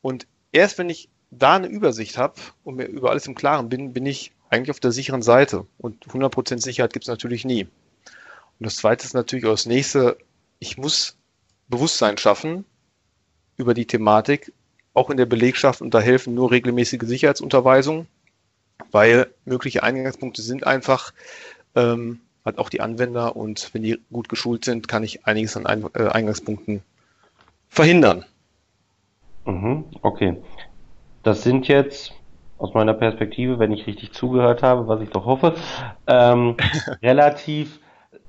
Und 0.00 0.26
erst 0.50 0.78
wenn 0.78 0.88
ich 0.88 1.10
da 1.30 1.56
eine 1.56 1.66
Übersicht 1.66 2.18
habe 2.18 2.34
und 2.64 2.76
mir 2.76 2.86
über 2.86 3.10
alles 3.10 3.26
im 3.26 3.34
Klaren 3.34 3.68
bin, 3.68 3.92
bin 3.92 4.06
ich 4.06 4.32
eigentlich 4.50 4.70
auf 4.70 4.80
der 4.80 4.92
sicheren 4.92 5.22
Seite. 5.22 5.66
Und 5.78 6.06
100% 6.06 6.60
Sicherheit 6.60 6.92
gibt 6.92 7.04
es 7.04 7.08
natürlich 7.08 7.44
nie. 7.44 7.64
Und 7.64 8.66
das 8.66 8.76
Zweite 8.76 9.04
ist 9.04 9.14
natürlich 9.14 9.44
auch 9.46 9.52
das 9.52 9.66
Nächste, 9.66 10.16
ich 10.58 10.78
muss 10.78 11.16
Bewusstsein 11.68 12.18
schaffen 12.18 12.64
über 13.56 13.74
die 13.74 13.86
Thematik, 13.86 14.52
auch 14.94 15.10
in 15.10 15.16
der 15.16 15.26
Belegschaft, 15.26 15.80
und 15.80 15.94
da 15.94 16.00
helfen 16.00 16.34
nur 16.34 16.50
regelmäßige 16.50 17.02
Sicherheitsunterweisungen, 17.02 18.08
weil 18.90 19.28
mögliche 19.44 19.82
Eingangspunkte 19.82 20.42
sind 20.42 20.66
einfach 20.66 21.12
ähm, 21.74 22.20
halt 22.44 22.58
auch 22.58 22.70
die 22.70 22.80
Anwender 22.80 23.36
und 23.36 23.72
wenn 23.74 23.82
die 23.82 24.00
gut 24.10 24.28
geschult 24.28 24.64
sind, 24.64 24.88
kann 24.88 25.04
ich 25.04 25.26
einiges 25.26 25.56
an 25.56 25.88
äh, 25.94 26.08
Eingangspunkten 26.08 26.82
verhindern. 27.68 28.24
Mhm, 29.44 29.84
okay. 30.02 30.36
Das 31.22 31.42
sind 31.42 31.68
jetzt 31.68 32.12
aus 32.58 32.74
meiner 32.74 32.94
Perspektive, 32.94 33.58
wenn 33.58 33.72
ich 33.72 33.86
richtig 33.86 34.12
zugehört 34.12 34.62
habe, 34.62 34.88
was 34.88 35.00
ich 35.00 35.10
doch 35.10 35.24
hoffe, 35.24 35.54
ähm, 36.06 36.56
relativ 37.02 37.80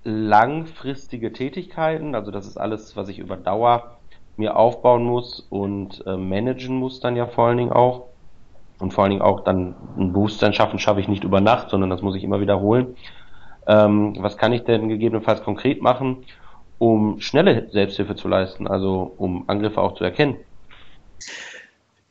langfristige 0.04 1.34
Tätigkeiten. 1.34 2.16
Also 2.16 2.32
das 2.32 2.48
ist 2.48 2.58
alles, 2.58 2.96
was 2.96 3.10
ich 3.10 3.20
über 3.20 3.38
Dauer 3.38 3.98
mir 4.38 4.56
aufbauen 4.56 5.04
muss 5.04 5.42
und 5.50 6.04
äh, 6.08 6.16
managen 6.16 6.78
muss 6.78 7.00
dann 7.00 7.16
ja 7.16 7.28
vor 7.28 7.48
allen 7.48 7.58
Dingen 7.58 7.74
auch. 7.74 8.08
Und 8.80 8.94
vor 8.94 9.04
allen 9.04 9.12
Dingen 9.12 9.22
auch 9.22 9.42
dann 9.42 9.76
ein 9.98 10.14
Bewusstsein 10.14 10.54
schaffen, 10.54 10.80
schaffe 10.80 11.02
ich 11.02 11.10
nicht 11.10 11.26
über 11.26 11.42
Nacht, 11.42 11.70
sondern 11.70 11.90
das 11.90 12.02
muss 12.02 12.16
ich 12.16 12.24
immer 12.24 12.40
wiederholen. 12.40 12.96
Ähm, 13.68 14.16
was 14.20 14.38
kann 14.38 14.54
ich 14.54 14.64
denn 14.64 14.88
gegebenenfalls 14.88 15.44
konkret 15.44 15.82
machen, 15.82 16.26
um 16.78 17.20
schnelle 17.20 17.70
Selbsthilfe 17.72 18.16
zu 18.16 18.30
leisten, 18.30 18.68
also 18.68 19.14
um 19.18 19.50
Angriffe 19.50 19.82
auch 19.82 19.96
zu 19.96 20.06
erkennen? 20.06 20.38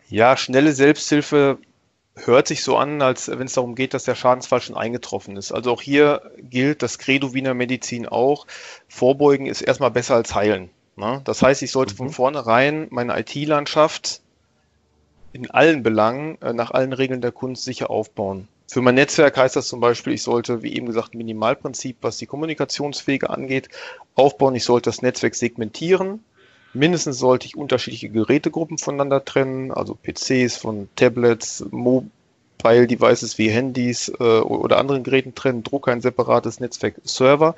Ja, 0.08 0.36
schnelle 0.36 0.72
Selbsthilfe 0.72 1.58
hört 2.16 2.48
sich 2.48 2.64
so 2.64 2.76
an, 2.76 3.02
als 3.02 3.28
wenn 3.28 3.46
es 3.46 3.54
darum 3.54 3.74
geht, 3.74 3.94
dass 3.94 4.04
der 4.04 4.14
Schadensfall 4.14 4.60
schon 4.60 4.76
eingetroffen 4.76 5.36
ist. 5.36 5.52
Also 5.52 5.72
auch 5.72 5.82
hier 5.82 6.32
gilt 6.38 6.82
das 6.82 6.98
Credo 6.98 7.34
Wiener 7.34 7.54
Medizin 7.54 8.08
auch. 8.08 8.46
Vorbeugen 8.88 9.46
ist 9.46 9.60
erstmal 9.60 9.90
besser 9.90 10.16
als 10.16 10.34
heilen. 10.34 10.70
Ne? 10.96 11.20
Das 11.24 11.42
heißt, 11.42 11.62
ich 11.62 11.70
sollte 11.70 11.94
mhm. 11.94 11.98
von 11.98 12.10
vornherein 12.10 12.88
meine 12.90 13.18
IT-Landschaft 13.18 14.20
in 15.32 15.50
allen 15.50 15.82
Belangen, 15.82 16.40
äh, 16.42 16.52
nach 16.52 16.70
allen 16.70 16.92
Regeln 16.92 17.20
der 17.20 17.32
Kunst 17.32 17.64
sicher 17.64 17.90
aufbauen. 17.90 18.48
Für 18.70 18.82
mein 18.82 18.96
Netzwerk 18.96 19.36
heißt 19.36 19.56
das 19.56 19.68
zum 19.68 19.80
Beispiel, 19.80 20.12
ich 20.12 20.22
sollte, 20.22 20.62
wie 20.62 20.74
eben 20.74 20.86
gesagt, 20.86 21.14
ein 21.14 21.18
Minimalprinzip, 21.18 21.98
was 22.02 22.18
die 22.18 22.26
Kommunikationswege 22.26 23.30
angeht, 23.30 23.68
aufbauen. 24.14 24.54
Ich 24.54 24.64
sollte 24.64 24.90
das 24.90 25.00
Netzwerk 25.00 25.34
segmentieren. 25.34 26.24
Mindestens 26.74 27.18
sollte 27.18 27.46
ich 27.46 27.56
unterschiedliche 27.56 28.10
Gerätegruppen 28.10 28.78
voneinander 28.78 29.24
trennen, 29.24 29.72
also 29.72 29.94
PCs 29.94 30.58
von 30.58 30.88
Tablets, 30.96 31.64
Mobile 31.70 32.86
Devices 32.86 33.38
wie 33.38 33.48
Handys 33.48 34.08
äh, 34.20 34.22
oder 34.22 34.78
anderen 34.78 35.02
Geräten 35.02 35.34
trennen, 35.34 35.62
Drucker 35.62 35.92
ein 35.92 36.02
separates 36.02 36.60
Netzwerk 36.60 37.00
Server. 37.04 37.54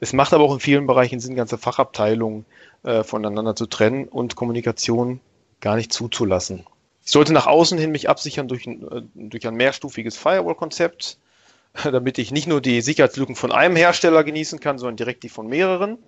Es 0.00 0.12
macht 0.12 0.32
aber 0.32 0.44
auch 0.44 0.54
in 0.54 0.60
vielen 0.60 0.86
Bereichen 0.86 1.20
Sinn, 1.20 1.36
ganze 1.36 1.56
Fachabteilungen 1.56 2.44
äh, 2.82 3.04
voneinander 3.04 3.54
zu 3.54 3.66
trennen 3.66 4.08
und 4.08 4.34
Kommunikation 4.34 5.20
gar 5.60 5.76
nicht 5.76 5.92
zuzulassen. 5.92 6.66
Ich 7.04 7.12
sollte 7.12 7.32
nach 7.32 7.46
außen 7.46 7.78
hin 7.78 7.92
mich 7.92 8.08
absichern 8.08 8.48
durch 8.48 8.66
ein, 8.66 8.82
äh, 8.90 9.02
durch 9.14 9.46
ein 9.46 9.54
mehrstufiges 9.54 10.16
Firewall-Konzept, 10.16 11.18
damit 11.84 12.18
ich 12.18 12.32
nicht 12.32 12.48
nur 12.48 12.60
die 12.60 12.80
Sicherheitslücken 12.80 13.36
von 13.36 13.52
einem 13.52 13.76
Hersteller 13.76 14.24
genießen 14.24 14.58
kann, 14.58 14.78
sondern 14.78 14.96
direkt 14.96 15.22
die 15.22 15.28
von 15.28 15.46
mehreren. 15.46 15.98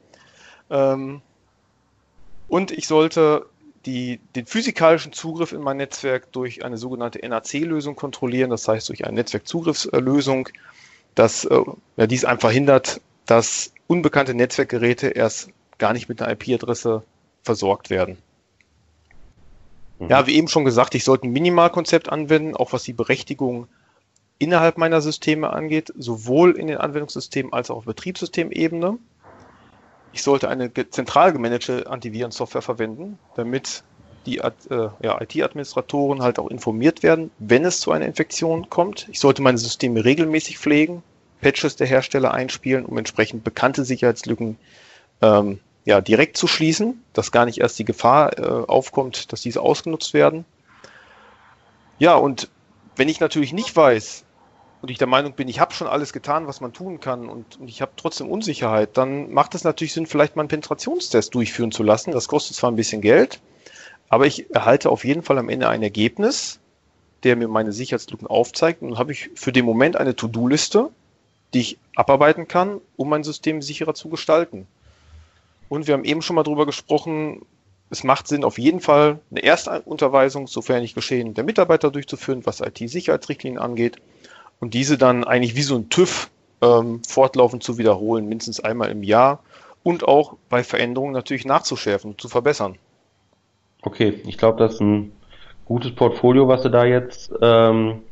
Ähm, 0.69 1.23
und 2.55 2.71
ich 2.71 2.87
sollte 2.87 3.47
die, 3.85 4.21
den 4.37 4.47
physikalischen 4.47 5.13
Zugriff 5.13 5.51
in 5.51 5.61
mein 5.61 5.77
Netzwerk 5.77 6.31
durch 6.31 6.65
eine 6.65 6.79
sogenannte 6.79 7.19
NAC-Lösung 7.29 7.97
kontrollieren, 7.97 8.51
das 8.51 8.69
heißt 8.69 8.89
durch 8.91 9.05
eine 9.05 9.15
Netzwerkzugriffslösung, 9.17 10.49
dass 11.17 11.45
äh, 11.47 11.65
ja, 11.97 12.07
dies 12.07 12.25
einfach 12.25 12.53
hindert, 12.53 13.01
dass 13.27 13.73
unbekannte 13.89 14.35
Netzwerkgeräte 14.35 15.09
erst 15.09 15.49
gar 15.79 15.95
nicht 15.95 16.09
mit 16.09 16.23
einer 16.23 16.31
IP-Adresse 16.31 17.03
versorgt 17.43 17.91
werden. 17.91 18.19
Mhm. 19.99 20.11
Ja, 20.11 20.29
wie 20.29 20.37
eben 20.37 20.47
schon 20.47 20.65
gesagt, 20.65 20.95
ich 20.95 21.03
sollte 21.03 21.27
ein 21.27 21.33
Minimalkonzept 21.33 22.09
anwenden, 22.09 22.55
auch 22.55 22.73
was 22.73 22.85
die 22.85 22.93
Berechtigung 22.93 23.67
innerhalb 24.39 24.79
meiner 24.79 25.01
Systeme 25.01 25.53
angeht, 25.53 25.93
sowohl 25.99 26.53
in 26.53 26.69
den 26.69 26.79
Anwendungssystemen 26.79 27.53
als 27.53 27.69
auch 27.73 27.79
auf 27.79 27.85
Betriebssystemebene. 27.87 28.97
Ich 30.15 30.23
sollte 30.23 30.49
eine 30.49 30.73
zentral 30.91 31.33
gemanagte 31.33 31.89
Antivirensoftware 31.89 32.63
verwenden, 32.63 33.19
damit 33.35 33.83
die 34.27 34.39
äh, 34.39 34.53
ja, 35.03 35.21
IT-Administratoren 35.21 36.23
halt 36.23 36.39
auch 36.39 36.49
informiert 36.51 37.03
werden, 37.03 37.33
wenn 37.41 37.65
es 37.65 37.81
zu 37.81 37.91
einer 37.91 38.07
Infektion 38.07 38.71
kommt. 38.71 39.09
Ich 39.11 39.19
sollte 39.19 39.43
meine 39.43 39.59
Systeme 39.59 40.05
regelmäßig 40.05 40.59
pflegen, 40.59 41.03
Patches 41.41 41.75
der 41.75 41.89
Hersteller 41.89 42.33
einspielen, 42.33 42.87
um 42.87 42.97
entsprechend 42.97 43.43
bekannte 43.43 43.85
Sicherheitslücken 43.85 44.57
ähm, 45.21 45.59
ja, 45.85 46.01
direkt 46.01 46.37
zu 46.37 46.47
schließen, 46.47 47.03
dass 47.13 47.33
gar 47.33 47.45
nicht 47.45 47.59
erst 47.59 47.81
die 47.81 47.85
Gefahr 47.85 48.39
äh, 48.39 48.43
aufkommt, 48.43 49.33
dass 49.33 49.41
diese 49.41 49.63
ausgenutzt 49.63 50.15
werden. 50.15 50.45
Ja, 51.99 52.15
und 52.15 52.51
wenn 52.95 53.09
ich 53.09 53.19
natürlich 53.19 53.53
nicht 53.53 53.75
weiß 53.75 54.25
und 54.85 54.91
ich 54.91 54.99
der 54.99 55.07
Meinung 55.07 55.33
bin, 55.33 55.49
ich 55.49 55.61
habe 55.61 55.73
schon 55.73 55.87
alles 55.87 56.13
getan, 56.13 56.47
was 56.47 56.61
man 56.61 56.75
tun 56.75 57.01
kann 57.01 57.31
und, 57.31 57.59
und 57.59 57.69
ich 57.69 57.81
habe 57.81 57.93
trotzdem 57.97 58.29
Unsicherheit, 58.29 58.99
dann 58.99 59.33
macht 59.33 59.55
es 59.55 59.65
natürlich 59.65 59.95
Sinn, 59.95 60.05
vielleicht 60.05 60.37
mal 60.37 60.43
einen 60.43 60.51
Penetrationstest 60.51 61.35
durchführen 61.35 61.73
zu 61.73 61.83
lassen. 61.83 62.13
Das 62.13 62.29
kostet 62.29 62.55
zwar 62.55 62.71
ein 62.71 62.77
bisschen 62.77 63.01
Geld, 63.01 63.41
aber 64.11 64.27
ich 64.27 64.55
erhalte 64.55 64.91
auf 64.91 65.07
jeden 65.07 65.23
Fall 65.23 65.39
am 65.39 65.49
Ende 65.49 65.71
ein 65.71 65.83
Ergebnis, 65.83 66.61
der 67.23 67.35
mir 67.35 67.49
meine 67.49 67.73
Sicherheitslücken 67.73 68.27
aufzeigt 68.27 68.83
und 68.83 68.99
habe 68.99 69.13
ich 69.13 69.31
für 69.37 69.53
den 69.53 69.65
Moment 69.65 69.97
eine 69.97 70.15
To-Do-Liste, 70.17 70.91
die 71.55 71.61
ich 71.61 71.79
abarbeiten 71.97 72.47
kann, 72.47 72.83
um 72.99 73.09
mein 73.09 73.25
System 73.25 73.63
sicherer 73.63 73.95
zu 73.95 74.11
gestalten. 74.11 74.67
Und 75.71 75.87
wir 75.87 75.95
haben 75.95 76.05
eben 76.05 76.21
schon 76.21 76.37
mal 76.37 76.43
drüber 76.43 76.67
gesprochen, 76.67 77.41
es 77.89 78.05
macht 78.05 78.29
Sinn, 78.29 78.45
auf 78.45 78.59
jeden 78.59 78.83
Fall 78.83 79.19
eine 79.31 79.43
Erstunterweisung, 79.43 80.47
sofern 80.47 80.83
nicht 80.83 80.95
geschehen, 80.95 81.33
der 81.33 81.45
Mitarbeiter 81.45 81.91
durchzuführen, 81.91 82.45
was 82.45 82.61
IT-Sicherheitsrichtlinien 82.61 83.59
angeht. 83.59 83.97
Und 84.61 84.75
diese 84.75 84.99
dann 84.99 85.25
eigentlich 85.25 85.57
wie 85.57 85.63
so 85.63 85.77
ein 85.77 85.89
TÜV 85.89 86.31
ähm, 86.63 87.03
fortlaufend 87.07 87.63
zu 87.63 87.79
wiederholen, 87.79 88.29
mindestens 88.29 88.61
einmal 88.61 88.91
im 88.91 89.03
Jahr. 89.03 89.41
Und 89.83 90.09
auch 90.09 90.37
bei 90.49 90.65
Veränderungen 90.65 91.13
natürlich 91.13 91.45
nachzuschärfen, 91.45 92.17
zu 92.19 92.29
verbessern. 92.29 92.79
Okay, 93.83 94.23
ich 94.27 94.39
glaube, 94.39 94.59
das 94.59 94.75
ist 94.75 94.81
ein 94.81 95.13
gutes 95.67 95.95
Portfolio, 95.95 96.49
was 96.49 96.63
du 96.63 96.71
da 96.71 96.85
jetzt 96.85 97.31
ähm, 97.43 98.03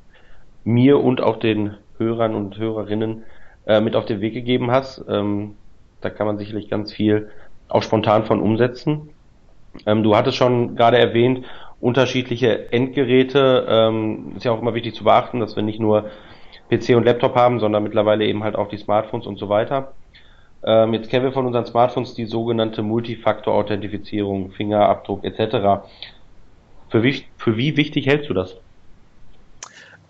mir 0.64 0.98
und 0.98 1.22
auch 1.22 1.38
den 1.38 1.76
Hörern 1.96 2.34
und 2.34 2.58
Hörerinnen 2.58 3.24
äh, 3.66 3.80
mit 3.80 3.96
auf 3.96 4.04
den 4.04 4.20
Weg 4.20 4.34
gegeben 4.34 4.70
hast. 4.70 5.02
Ähm, 5.08 5.54
da 6.02 6.10
kann 6.10 6.26
man 6.26 6.36
sicherlich 6.36 6.68
ganz 6.68 6.92
viel 6.92 7.30
auch 7.68 7.82
spontan 7.82 8.26
von 8.26 8.40
umsetzen. 8.40 9.08
Ähm, 9.86 10.02
du 10.02 10.14
hattest 10.14 10.36
schon 10.36 10.76
gerade 10.76 10.98
erwähnt, 10.98 11.46
unterschiedliche 11.82 12.72
Endgeräte. 12.72 13.66
Ähm, 13.68 14.32
ist 14.36 14.44
ja 14.44 14.52
auch 14.52 14.62
immer 14.62 14.74
wichtig 14.74 14.94
zu 14.94 15.04
beachten, 15.04 15.40
dass 15.40 15.56
wir 15.56 15.64
nicht 15.64 15.80
nur 15.80 16.10
PC 16.70 16.96
und 16.96 17.04
Laptop 17.04 17.34
haben, 17.34 17.60
sondern 17.60 17.82
mittlerweile 17.82 18.24
eben 18.24 18.44
halt 18.44 18.56
auch 18.56 18.68
die 18.68 18.78
Smartphones 18.78 19.26
und 19.26 19.38
so 19.38 19.48
weiter. 19.48 19.92
Ähm, 20.64 20.94
jetzt 20.94 21.10
kennen 21.10 21.24
wir 21.24 21.32
von 21.32 21.44
unseren 21.44 21.66
Smartphones 21.66 22.14
die 22.14 22.24
sogenannte 22.24 22.82
Multifaktor-Authentifizierung, 22.82 24.52
Fingerabdruck 24.52 25.24
etc. 25.24 25.84
Für 26.88 27.02
wie, 27.02 27.24
für 27.36 27.56
wie 27.56 27.76
wichtig 27.76 28.06
hältst 28.06 28.30
du 28.30 28.34
das? 28.34 28.56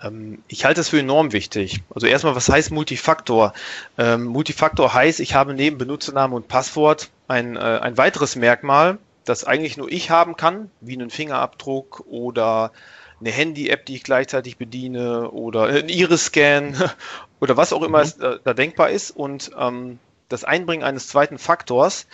Ähm, 0.02 0.42
ich 0.48 0.66
halte 0.66 0.82
es 0.82 0.90
für 0.90 1.00
enorm 1.00 1.32
wichtig. 1.32 1.80
Also 1.94 2.06
erstmal, 2.06 2.36
was 2.36 2.50
heißt 2.50 2.70
Multifaktor? 2.70 3.54
Ähm, 3.96 4.24
Multifaktor 4.24 4.92
heißt, 4.92 5.20
ich 5.20 5.34
habe 5.34 5.54
neben 5.54 5.78
Benutzername 5.78 6.36
und 6.36 6.48
Passwort 6.48 7.08
ein, 7.28 7.56
äh, 7.56 7.60
ein 7.60 7.96
weiteres 7.96 8.36
Merkmal, 8.36 8.98
das 9.24 9.44
eigentlich 9.44 9.76
nur 9.76 9.90
ich 9.90 10.10
haben 10.10 10.36
kann, 10.36 10.70
wie 10.80 10.94
einen 10.94 11.10
Fingerabdruck 11.10 12.04
oder 12.06 12.72
eine 13.20 13.30
Handy-App, 13.30 13.86
die 13.86 13.94
ich 13.94 14.02
gleichzeitig 14.02 14.56
bediene 14.56 15.30
oder 15.30 15.64
ein 15.64 15.88
Iris-Scan 15.88 16.74
oder 17.40 17.56
was 17.56 17.72
auch 17.72 17.82
immer 17.82 17.98
mhm. 17.98 18.04
es, 18.04 18.18
äh, 18.18 18.38
da 18.42 18.54
denkbar 18.54 18.90
ist. 18.90 19.10
Und 19.12 19.52
ähm, 19.56 19.98
das 20.28 20.44
Einbringen 20.44 20.82
eines 20.82 21.08
zweiten 21.08 21.38
Faktors 21.38 22.06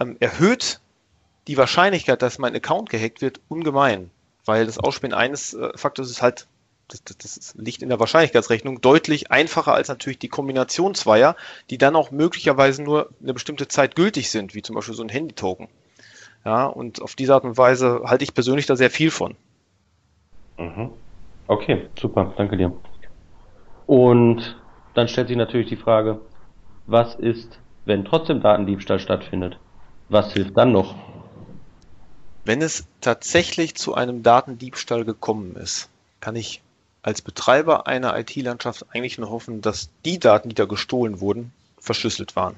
ähm, 0.00 0.16
erhöht 0.20 0.80
die 1.46 1.56
Wahrscheinlichkeit, 1.56 2.22
dass 2.22 2.38
mein 2.38 2.54
Account 2.54 2.90
gehackt 2.90 3.20
wird, 3.20 3.40
ungemein. 3.48 4.10
Weil 4.44 4.66
das 4.66 4.78
Ausspielen 4.78 5.14
eines 5.14 5.54
äh, 5.54 5.70
Faktors 5.76 6.10
ist 6.10 6.22
halt 6.22 6.46
das, 6.88 7.02
das, 7.04 7.16
das 7.18 7.54
liegt 7.54 7.82
in 7.82 7.90
der 7.90 8.00
Wahrscheinlichkeitsrechnung, 8.00 8.80
deutlich 8.80 9.30
einfacher 9.30 9.74
als 9.74 9.88
natürlich 9.88 10.18
die 10.18 10.28
Kombination 10.28 10.94
zweier, 10.94 11.36
die 11.68 11.76
dann 11.76 11.96
auch 11.96 12.10
möglicherweise 12.10 12.82
nur 12.82 13.10
eine 13.22 13.34
bestimmte 13.34 13.68
Zeit 13.68 13.94
gültig 13.94 14.30
sind, 14.30 14.54
wie 14.54 14.62
zum 14.62 14.74
Beispiel 14.74 14.94
so 14.94 15.02
ein 15.02 15.10
Handy-Token. 15.10 15.68
Ja, 16.44 16.66
und 16.66 17.02
auf 17.02 17.14
diese 17.14 17.34
Art 17.34 17.44
und 17.44 17.58
Weise 17.58 18.02
halte 18.04 18.24
ich 18.24 18.34
persönlich 18.34 18.66
da 18.66 18.76
sehr 18.76 18.90
viel 18.90 19.10
von. 19.10 19.36
Mhm. 20.58 20.90
Okay, 21.46 21.88
super, 21.98 22.34
danke 22.36 22.56
dir. 22.56 22.72
Und 23.86 24.56
dann 24.94 25.08
stellt 25.08 25.28
sich 25.28 25.36
natürlich 25.36 25.68
die 25.68 25.76
Frage, 25.76 26.20
was 26.86 27.14
ist, 27.14 27.58
wenn 27.84 28.04
trotzdem 28.04 28.40
Datendiebstahl 28.40 28.98
stattfindet? 28.98 29.58
Was 30.08 30.32
hilft 30.32 30.56
dann 30.56 30.72
noch? 30.72 30.94
Wenn 32.44 32.62
es 32.62 32.86
tatsächlich 33.00 33.74
zu 33.74 33.94
einem 33.94 34.22
Datendiebstahl 34.22 35.04
gekommen 35.04 35.56
ist, 35.56 35.90
kann 36.20 36.34
ich 36.34 36.62
als 37.02 37.22
Betreiber 37.22 37.86
einer 37.86 38.18
IT-Landschaft 38.18 38.86
eigentlich 38.90 39.18
nur 39.18 39.30
hoffen, 39.30 39.60
dass 39.60 39.90
die 40.04 40.18
Daten, 40.18 40.48
die 40.48 40.54
da 40.54 40.64
gestohlen 40.64 41.20
wurden, 41.20 41.52
verschlüsselt 41.78 42.36
waren. 42.36 42.56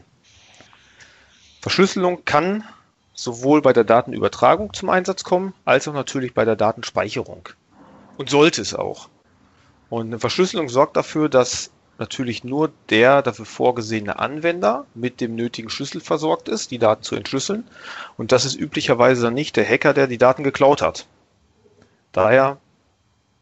Verschlüsselung 1.60 2.24
kann 2.24 2.64
sowohl 3.20 3.60
bei 3.60 3.74
der 3.74 3.84
Datenübertragung 3.84 4.72
zum 4.72 4.88
Einsatz 4.88 5.24
kommen, 5.24 5.52
als 5.66 5.86
auch 5.86 5.92
natürlich 5.92 6.32
bei 6.32 6.46
der 6.46 6.56
Datenspeicherung. 6.56 7.50
Und 8.16 8.30
sollte 8.30 8.62
es 8.62 8.74
auch. 8.74 9.08
Und 9.90 10.06
eine 10.06 10.18
Verschlüsselung 10.18 10.70
sorgt 10.70 10.96
dafür, 10.96 11.28
dass 11.28 11.70
natürlich 11.98 12.44
nur 12.44 12.72
der 12.88 13.20
dafür 13.20 13.44
vorgesehene 13.44 14.18
Anwender 14.18 14.86
mit 14.94 15.20
dem 15.20 15.34
nötigen 15.34 15.68
Schlüssel 15.68 16.00
versorgt 16.00 16.48
ist, 16.48 16.70
die 16.70 16.78
Daten 16.78 17.02
zu 17.02 17.14
entschlüsseln. 17.14 17.68
Und 18.16 18.32
das 18.32 18.46
ist 18.46 18.58
üblicherweise 18.58 19.22
dann 19.22 19.34
nicht 19.34 19.56
der 19.56 19.68
Hacker, 19.68 19.92
der 19.92 20.06
die 20.06 20.16
Daten 20.16 20.42
geklaut 20.42 20.80
hat. 20.80 21.06
Daher, 22.12 22.56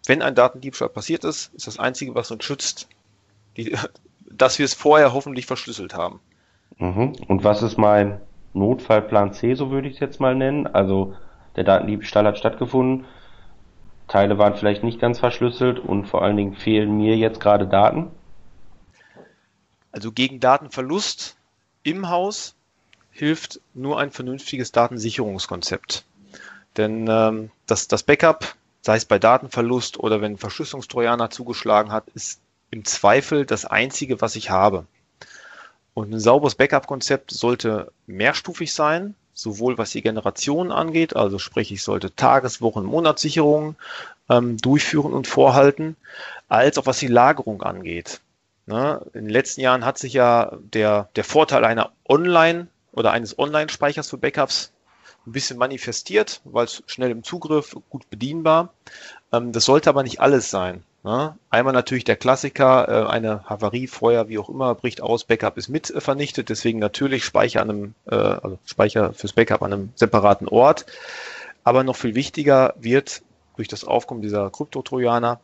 wenn 0.06 0.22
ein 0.22 0.34
Datendiebstahl 0.34 0.88
passiert 0.88 1.22
ist, 1.22 1.54
ist 1.54 1.68
das 1.68 1.78
Einzige, 1.78 2.16
was 2.16 2.32
uns 2.32 2.44
schützt, 2.44 2.88
die, 3.56 3.76
dass 4.28 4.58
wir 4.58 4.64
es 4.64 4.74
vorher 4.74 5.12
hoffentlich 5.12 5.46
verschlüsselt 5.46 5.94
haben. 5.94 6.18
Mhm. 6.78 7.12
Und 7.28 7.44
was 7.44 7.62
ist 7.62 7.78
mein 7.78 8.20
Notfallplan 8.58 9.32
C, 9.32 9.54
so 9.54 9.70
würde 9.70 9.88
ich 9.88 9.94
es 9.94 10.00
jetzt 10.00 10.20
mal 10.20 10.34
nennen? 10.34 10.66
Also 10.66 11.14
der 11.56 11.64
Datendiebstahl 11.64 12.26
hat 12.26 12.38
stattgefunden, 12.38 13.06
Teile 14.08 14.38
waren 14.38 14.56
vielleicht 14.56 14.84
nicht 14.84 15.00
ganz 15.00 15.18
verschlüsselt 15.18 15.78
und 15.78 16.06
vor 16.06 16.22
allen 16.22 16.36
Dingen 16.36 16.54
fehlen 16.54 16.96
mir 16.96 17.16
jetzt 17.16 17.40
gerade 17.40 17.66
Daten. 17.66 18.10
Also 19.92 20.12
gegen 20.12 20.40
Datenverlust 20.40 21.36
im 21.82 22.08
Haus 22.08 22.54
hilft 23.10 23.60
nur 23.74 23.98
ein 23.98 24.10
vernünftiges 24.10 24.72
Datensicherungskonzept. 24.72 26.04
Denn 26.76 27.06
ähm, 27.08 27.50
das, 27.66 27.88
das 27.88 28.02
Backup, 28.02 28.54
sei 28.80 28.96
es 28.96 29.04
bei 29.04 29.18
Datenverlust 29.18 29.98
oder 29.98 30.20
wenn 30.20 30.38
Verschlüsselungstrojaner 30.38 31.30
zugeschlagen 31.30 31.90
hat, 31.92 32.04
ist 32.14 32.40
im 32.70 32.84
Zweifel 32.84 33.44
das 33.44 33.64
einzige, 33.64 34.20
was 34.20 34.36
ich 34.36 34.50
habe. 34.50 34.86
Und 35.98 36.14
ein 36.14 36.20
sauberes 36.20 36.54
Backup-Konzept 36.54 37.32
sollte 37.32 37.90
mehrstufig 38.06 38.72
sein, 38.72 39.16
sowohl 39.34 39.78
was 39.78 39.90
die 39.90 40.00
Generation 40.00 40.70
angeht, 40.70 41.16
also 41.16 41.40
sprich, 41.40 41.72
ich 41.72 41.82
sollte 41.82 42.14
Tages-, 42.14 42.60
Wochen-, 42.62 42.84
Monatssicherungen 42.84 43.74
ähm, 44.30 44.58
durchführen 44.58 45.12
und 45.12 45.26
vorhalten, 45.26 45.96
als 46.48 46.78
auch 46.78 46.86
was 46.86 47.00
die 47.00 47.08
Lagerung 47.08 47.64
angeht. 47.64 48.20
Ne? 48.66 49.04
In 49.12 49.24
den 49.24 49.30
letzten 49.30 49.60
Jahren 49.60 49.84
hat 49.84 49.98
sich 49.98 50.12
ja 50.12 50.56
der, 50.72 51.08
der 51.16 51.24
Vorteil 51.24 51.64
einer 51.64 51.90
Online- 52.08 52.68
oder 52.92 53.10
eines 53.10 53.36
Online-Speichers 53.36 54.08
für 54.08 54.18
Backups 54.18 54.70
ein 55.26 55.32
bisschen 55.32 55.58
manifestiert, 55.58 56.40
weil 56.44 56.66
es 56.66 56.84
schnell 56.86 57.10
im 57.10 57.24
Zugriff, 57.24 57.74
gut 57.90 58.08
bedienbar. 58.08 58.72
Ähm, 59.32 59.50
das 59.50 59.64
sollte 59.64 59.90
aber 59.90 60.04
nicht 60.04 60.20
alles 60.20 60.48
sein. 60.48 60.84
Ne? 61.04 61.36
Einmal 61.50 61.72
natürlich 61.72 62.04
der 62.04 62.16
Klassiker, 62.16 62.88
äh, 62.88 63.10
eine 63.10 63.44
Havarie, 63.44 63.86
Feuer, 63.86 64.28
wie 64.28 64.38
auch 64.38 64.48
immer, 64.48 64.74
bricht 64.74 65.00
aus, 65.00 65.24
Backup 65.24 65.56
ist 65.56 65.68
mit 65.68 65.90
äh, 65.90 66.00
vernichtet, 66.00 66.48
deswegen 66.48 66.78
natürlich 66.78 67.24
Speicher 67.24 67.62
an 67.62 67.70
einem, 67.70 67.94
äh, 68.10 68.14
also 68.14 68.58
Speicher 68.66 69.12
fürs 69.12 69.32
Backup 69.32 69.62
an 69.62 69.72
einem 69.72 69.92
separaten 69.94 70.48
Ort. 70.48 70.86
Aber 71.64 71.84
noch 71.84 71.96
viel 71.96 72.14
wichtiger 72.14 72.74
wird 72.78 73.22
durch 73.56 73.68
das 73.68 73.84
Aufkommen 73.84 74.22
dieser 74.22 74.50
Kryptotrojaner 74.50 75.40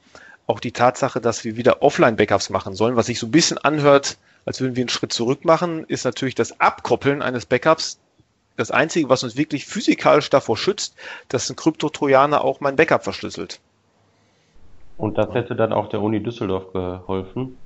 auch 0.46 0.60
die 0.60 0.72
Tatsache, 0.72 1.20
dass 1.20 1.44
wir 1.44 1.56
wieder 1.56 1.82
Offline-Backups 1.82 2.50
machen 2.50 2.74
sollen, 2.74 2.96
was 2.96 3.06
sich 3.06 3.18
so 3.18 3.26
ein 3.26 3.30
bisschen 3.30 3.58
anhört, 3.58 4.18
als 4.44 4.60
würden 4.60 4.76
wir 4.76 4.82
einen 4.82 4.90
Schritt 4.90 5.12
zurück 5.12 5.44
machen, 5.44 5.84
ist 5.84 6.04
natürlich 6.04 6.34
das 6.34 6.60
Abkoppeln 6.60 7.22
eines 7.22 7.46
Backups 7.46 7.98
das 8.56 8.70
Einzige, 8.70 9.08
was 9.08 9.24
uns 9.24 9.36
wirklich 9.36 9.66
physikalisch 9.66 10.30
davor 10.30 10.56
schützt, 10.56 10.94
dass 11.28 11.50
ein 11.50 11.56
Kryptotrojaner 11.56 12.44
auch 12.44 12.60
mein 12.60 12.76
Backup 12.76 13.02
verschlüsselt. 13.02 13.60
Und 14.96 15.18
das 15.18 15.34
hätte 15.34 15.56
dann 15.56 15.72
auch 15.72 15.88
der 15.88 16.00
Uni 16.00 16.22
Düsseldorf 16.22 16.72
geholfen. 16.72 17.56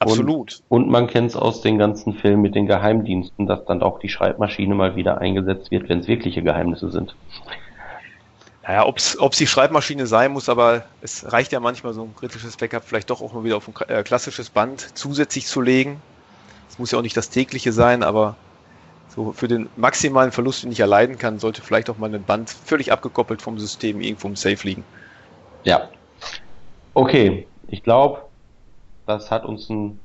Absolut. 0.00 0.62
Und, 0.68 0.84
und 0.84 0.90
man 0.90 1.06
kennt 1.06 1.30
es 1.30 1.36
aus 1.36 1.60
den 1.60 1.78
ganzen 1.78 2.14
Filmen 2.14 2.40
mit 2.40 2.54
den 2.54 2.66
Geheimdiensten, 2.66 3.46
dass 3.46 3.64
dann 3.66 3.82
auch 3.82 3.98
die 3.98 4.08
Schreibmaschine 4.08 4.74
mal 4.74 4.96
wieder 4.96 5.18
eingesetzt 5.18 5.70
wird, 5.70 5.88
wenn 5.88 6.00
es 6.00 6.08
wirkliche 6.08 6.42
Geheimnisse 6.42 6.90
sind. 6.90 7.14
Naja, 8.62 8.86
ob 8.86 8.98
es 8.98 9.16
die 9.38 9.46
Schreibmaschine 9.46 10.06
sein 10.06 10.32
muss, 10.32 10.48
aber 10.48 10.84
es 11.02 11.30
reicht 11.30 11.52
ja 11.52 11.60
manchmal 11.60 11.92
so 11.92 12.02
ein 12.02 12.14
kritisches 12.16 12.56
Backup 12.56 12.84
vielleicht 12.84 13.10
doch 13.10 13.20
auch 13.20 13.32
mal 13.32 13.44
wieder 13.44 13.56
auf 13.56 13.68
ein 13.68 13.74
äh, 13.88 14.02
klassisches 14.02 14.48
Band 14.48 14.96
zusätzlich 14.96 15.46
zu 15.46 15.60
legen. 15.60 16.00
Es 16.68 16.78
muss 16.78 16.92
ja 16.92 16.98
auch 16.98 17.02
nicht 17.02 17.16
das 17.16 17.30
tägliche 17.30 17.72
sein, 17.72 18.02
aber 18.02 18.36
so 19.08 19.32
für 19.32 19.48
den 19.48 19.68
maximalen 19.76 20.30
Verlust, 20.30 20.62
den 20.62 20.72
ich 20.72 20.80
erleiden 20.80 21.18
kann, 21.18 21.38
sollte 21.38 21.62
vielleicht 21.62 21.90
auch 21.90 21.98
mal 21.98 22.14
ein 22.14 22.22
Band 22.22 22.48
völlig 22.48 22.92
abgekoppelt 22.92 23.42
vom 23.42 23.58
System 23.58 24.00
irgendwo 24.00 24.28
im 24.28 24.36
Safe 24.36 24.66
liegen. 24.66 24.84
Ja, 25.64 25.90
Okay, 27.00 27.46
ich 27.66 27.82
glaube, 27.82 28.26
das 29.06 29.30
hat 29.30 29.46
uns 29.46 29.70
einen 29.70 30.00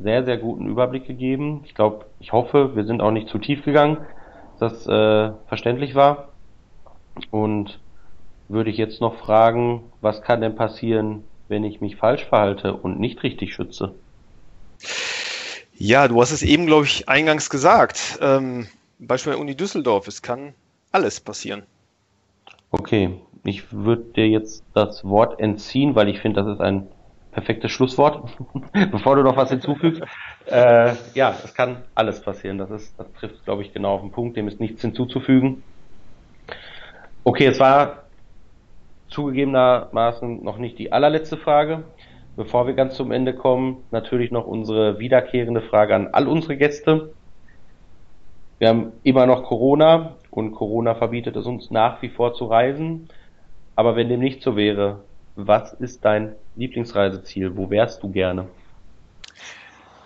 sehr, 0.00 0.24
sehr 0.24 0.38
guten 0.38 0.68
Überblick 0.68 1.04
gegeben. 1.04 1.62
Ich 1.64 1.74
glaube, 1.74 2.06
ich 2.20 2.30
hoffe, 2.30 2.76
wir 2.76 2.84
sind 2.84 3.00
auch 3.00 3.10
nicht 3.10 3.28
zu 3.28 3.38
tief 3.38 3.64
gegangen, 3.64 3.96
dass 4.60 4.84
das 4.84 4.86
äh, 4.86 5.32
verständlich 5.48 5.96
war. 5.96 6.28
Und 7.32 7.80
würde 8.46 8.70
ich 8.70 8.76
jetzt 8.76 9.00
noch 9.00 9.16
fragen, 9.16 9.82
was 10.00 10.22
kann 10.22 10.40
denn 10.40 10.54
passieren, 10.54 11.24
wenn 11.48 11.64
ich 11.64 11.80
mich 11.80 11.96
falsch 11.96 12.24
verhalte 12.24 12.74
und 12.74 13.00
nicht 13.00 13.24
richtig 13.24 13.52
schütze? 13.52 13.96
Ja, 15.74 16.06
du 16.06 16.20
hast 16.20 16.30
es 16.30 16.44
eben, 16.44 16.66
glaube 16.66 16.84
ich, 16.84 17.08
eingangs 17.08 17.50
gesagt. 17.50 18.20
Ähm, 18.22 18.68
Beispiel 19.00 19.34
Uni 19.34 19.56
Düsseldorf, 19.56 20.06
es 20.06 20.22
kann 20.22 20.54
alles 20.92 21.18
passieren. 21.18 21.64
Okay, 22.70 23.18
ich 23.44 23.72
würde 23.72 24.04
dir 24.16 24.28
jetzt 24.28 24.64
das 24.74 25.04
Wort 25.04 25.40
entziehen, 25.40 25.94
weil 25.94 26.08
ich 26.08 26.20
finde, 26.20 26.42
das 26.42 26.52
ist 26.54 26.60
ein 26.60 26.88
perfektes 27.32 27.70
Schlusswort, 27.70 28.28
bevor 28.90 29.16
du 29.16 29.22
noch 29.22 29.36
was 29.36 29.50
hinzufügst. 29.50 30.02
Äh, 30.46 30.94
ja, 31.14 31.32
es 31.44 31.54
kann 31.54 31.84
alles 31.94 32.22
passieren. 32.22 32.58
Das 32.58 32.70
ist, 32.72 32.98
das 32.98 33.12
trifft, 33.12 33.44
glaube 33.44 33.62
ich, 33.62 33.72
genau 33.72 33.94
auf 33.94 34.00
den 34.00 34.10
Punkt. 34.10 34.36
Dem 34.36 34.48
ist 34.48 34.58
nichts 34.58 34.80
hinzuzufügen. 34.82 35.62
Okay, 37.22 37.46
es 37.46 37.60
war 37.60 38.04
zugegebenermaßen 39.10 40.42
noch 40.42 40.58
nicht 40.58 40.78
die 40.78 40.90
allerletzte 40.90 41.36
Frage. 41.36 41.84
Bevor 42.36 42.66
wir 42.66 42.74
ganz 42.74 42.94
zum 42.94 43.12
Ende 43.12 43.34
kommen, 43.34 43.84
natürlich 43.92 44.32
noch 44.32 44.46
unsere 44.46 44.98
wiederkehrende 44.98 45.60
Frage 45.60 45.94
an 45.94 46.08
all 46.08 46.26
unsere 46.26 46.56
Gäste. 46.56 47.12
Wir 48.58 48.68
haben 48.68 48.92
immer 49.04 49.26
noch 49.26 49.44
Corona 49.44 50.16
und 50.30 50.52
Corona 50.52 50.94
verbietet 50.94 51.36
es 51.36 51.46
uns 51.46 51.70
nach 51.70 52.02
wie 52.02 52.08
vor 52.08 52.34
zu 52.34 52.46
reisen. 52.46 53.08
Aber 53.80 53.96
wenn 53.96 54.10
dem 54.10 54.20
nicht 54.20 54.42
so 54.42 54.56
wäre, 54.56 55.02
was 55.36 55.72
ist 55.72 56.04
dein 56.04 56.34
Lieblingsreiseziel? 56.54 57.56
Wo 57.56 57.70
wärst 57.70 58.02
du 58.02 58.12
gerne? 58.12 58.46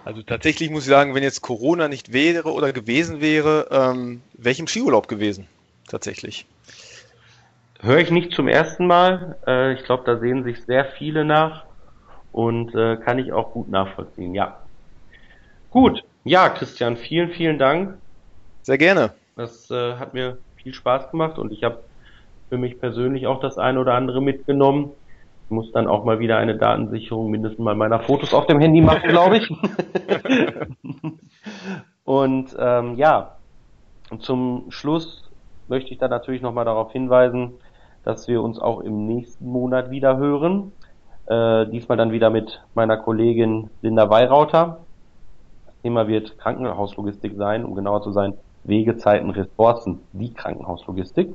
Also 0.05 0.23
tatsächlich 0.23 0.71
muss 0.71 0.85
ich 0.85 0.91
sagen, 0.91 1.17
wenn 1.17 1.25
jetzt 1.25 1.41
Corona 1.41 1.89
nicht 1.89 2.13
wäre 2.13 2.53
oder 2.53 2.73
gewesen 2.73 3.21
wäre, 3.21 3.67
ähm, 3.73 4.23
wäre 4.35 4.53
ich 4.53 4.61
im 4.61 4.69
Skiurlaub 4.69 5.09
gewesen. 5.09 5.49
Tatsächlich. 5.89 6.47
Höre 7.81 7.99
ich 7.99 8.13
nicht 8.13 8.31
zum 8.31 8.47
ersten 8.47 8.87
Mal. 8.87 9.39
Äh, 9.45 9.73
ich 9.73 9.83
glaube, 9.83 10.05
da 10.07 10.21
sehen 10.21 10.45
sich 10.45 10.65
sehr 10.65 10.85
viele 10.85 11.25
nach 11.25 11.65
und 12.31 12.73
äh, 12.77 12.97
kann 12.99 13.19
ich 13.19 13.33
auch 13.33 13.51
gut 13.51 13.69
nachvollziehen. 13.69 14.37
Ja. 14.37 14.63
Gut. 15.71 16.05
Ja, 16.23 16.49
Christian, 16.49 16.97
vielen, 16.97 17.31
vielen 17.31 17.59
Dank. 17.59 17.99
Sehr 18.63 18.79
gerne. 18.79 19.15
Das 19.35 19.69
äh, 19.73 19.95
hat 19.97 20.15
mir 20.15 20.39
viel 20.55 20.75
Spaß 20.75 21.11
gemacht 21.11 21.39
und 21.39 21.51
ich 21.51 21.65
habe 21.65 21.83
für 22.55 22.59
mich 22.59 22.79
persönlich 22.79 23.27
auch 23.27 23.41
das 23.41 23.59
eine 23.59 23.81
oder 23.81 23.95
andere 23.95 24.23
mitgenommen. 24.23 24.93
Ich 25.47 25.51
muss 25.51 25.73
dann 25.73 25.89
auch 25.89 26.05
mal 26.05 26.21
wieder 26.21 26.37
eine 26.37 26.57
Datensicherung 26.57 27.29
mindestens 27.29 27.59
mal 27.59 27.75
meiner 27.75 27.99
Fotos 27.99 28.33
auf 28.33 28.47
dem 28.47 28.61
Handy 28.61 28.81
machen, 28.81 29.09
glaube 29.09 29.39
ich. 29.39 29.51
und 32.05 32.57
ähm, 32.57 32.95
ja, 32.95 33.33
zum 34.21 34.67
Schluss 34.69 35.29
möchte 35.67 35.91
ich 35.91 35.99
dann 35.99 36.11
natürlich 36.11 36.43
nochmal 36.43 36.65
darauf 36.65 36.93
hinweisen, 36.93 37.55
dass 38.05 38.29
wir 38.29 38.41
uns 38.41 38.61
auch 38.61 38.83
im 38.83 39.05
nächsten 39.09 39.49
Monat 39.49 39.91
wieder 39.91 40.17
hören. 40.17 40.71
Äh, 41.27 41.67
diesmal 41.67 41.99
dann 41.99 42.13
wieder 42.13 42.31
mit 42.31 42.63
meiner 42.77 42.99
Kollegin 42.99 43.69
Linda 43.83 44.09
Weirauter. 44.11 44.79
Das 45.67 45.75
Thema 45.83 46.07
wird 46.07 46.39
Krankenhauslogistik 46.39 47.35
sein, 47.37 47.65
um 47.65 47.75
genauer 47.75 48.03
zu 48.03 48.13
sein, 48.13 48.35
Wegezeiten, 48.63 49.31
Ressourcen, 49.31 50.03
die 50.13 50.33
Krankenhauslogistik. 50.33 51.35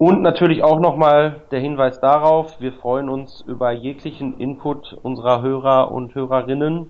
Und 0.00 0.22
natürlich 0.22 0.62
auch 0.62 0.80
nochmal 0.80 1.42
der 1.50 1.60
Hinweis 1.60 2.00
darauf, 2.00 2.58
wir 2.58 2.72
freuen 2.72 3.10
uns 3.10 3.42
über 3.42 3.70
jeglichen 3.72 4.38
Input 4.38 4.94
unserer 4.94 5.42
Hörer 5.42 5.92
und 5.92 6.14
Hörerinnen, 6.14 6.88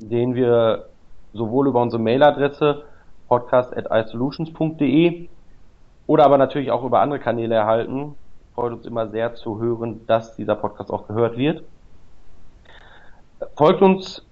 den 0.00 0.34
wir 0.34 0.86
sowohl 1.34 1.68
über 1.68 1.80
unsere 1.80 2.02
Mailadresse 2.02 2.82
podcast.isolutions.de 3.28 5.28
oder 6.08 6.24
aber 6.24 6.36
natürlich 6.36 6.72
auch 6.72 6.82
über 6.82 6.98
andere 6.98 7.20
Kanäle 7.20 7.54
erhalten. 7.54 8.16
Freut 8.56 8.72
uns 8.72 8.86
immer 8.86 9.06
sehr 9.06 9.36
zu 9.36 9.60
hören, 9.60 10.04
dass 10.08 10.34
dieser 10.34 10.56
Podcast 10.56 10.90
auch 10.90 11.06
gehört 11.06 11.38
wird. 11.38 11.62
Folgt 13.56 13.82
uns 13.82 14.26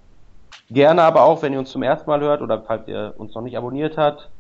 gerne 0.69 1.03
aber 1.03 1.23
auch, 1.23 1.43
wenn 1.43 1.53
ihr 1.53 1.61
uns 1.61 1.71
zum 1.71 1.85
ersten 1.85 2.11
Mal 2.11 2.23
hört 2.23 2.43
oder 2.43 2.61
falls 2.61 2.89
ihr 2.89 3.15
uns 3.19 3.37
noch 3.37 3.43
nicht 3.43 3.57
abonniert 3.57 3.97
habt, 3.97 4.31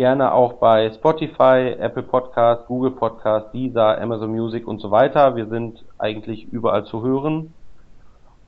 gerne 0.00 0.32
auch 0.32 0.54
bei 0.54 0.90
Spotify, 0.94 1.76
Apple 1.78 2.02
Podcast, 2.02 2.66
Google 2.68 2.92
Podcast, 2.92 3.52
Deezer, 3.52 4.00
Amazon 4.00 4.30
Music 4.30 4.66
und 4.66 4.80
so 4.80 4.90
weiter. 4.90 5.36
Wir 5.36 5.46
sind 5.46 5.84
eigentlich 5.98 6.50
überall 6.50 6.86
zu 6.86 7.02
hören. 7.02 7.52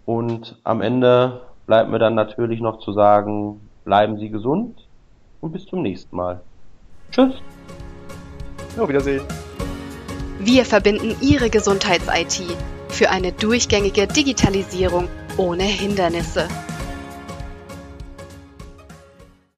Und 0.07 0.57
am 0.65 0.81
Ende 0.81 1.43
bleibt 1.67 1.91
mir 1.91 1.99
dann 1.99 2.15
natürlich 2.15 2.63
noch 2.63 2.79
zu 2.79 2.95
sagen, 2.95 3.61
bleiben 3.85 4.17
Sie 4.17 4.31
gesund 4.31 4.79
und 5.43 5.53
bis 5.53 5.67
zum 5.67 5.83
nächsten 5.83 6.17
Mal. 6.17 6.41
Tschüss. 7.11 7.35
Ja, 8.75 8.89
Wiedersehen. 8.89 9.21
Wir 10.39 10.65
verbinden 10.65 11.15
Ihre 11.21 11.51
Gesundheits-IT 11.51 12.57
für 12.89 13.11
eine 13.11 13.33
durchgängige 13.33 14.07
Digitalisierung 14.07 15.07
ohne 15.37 15.65
Hindernisse. 15.65 16.49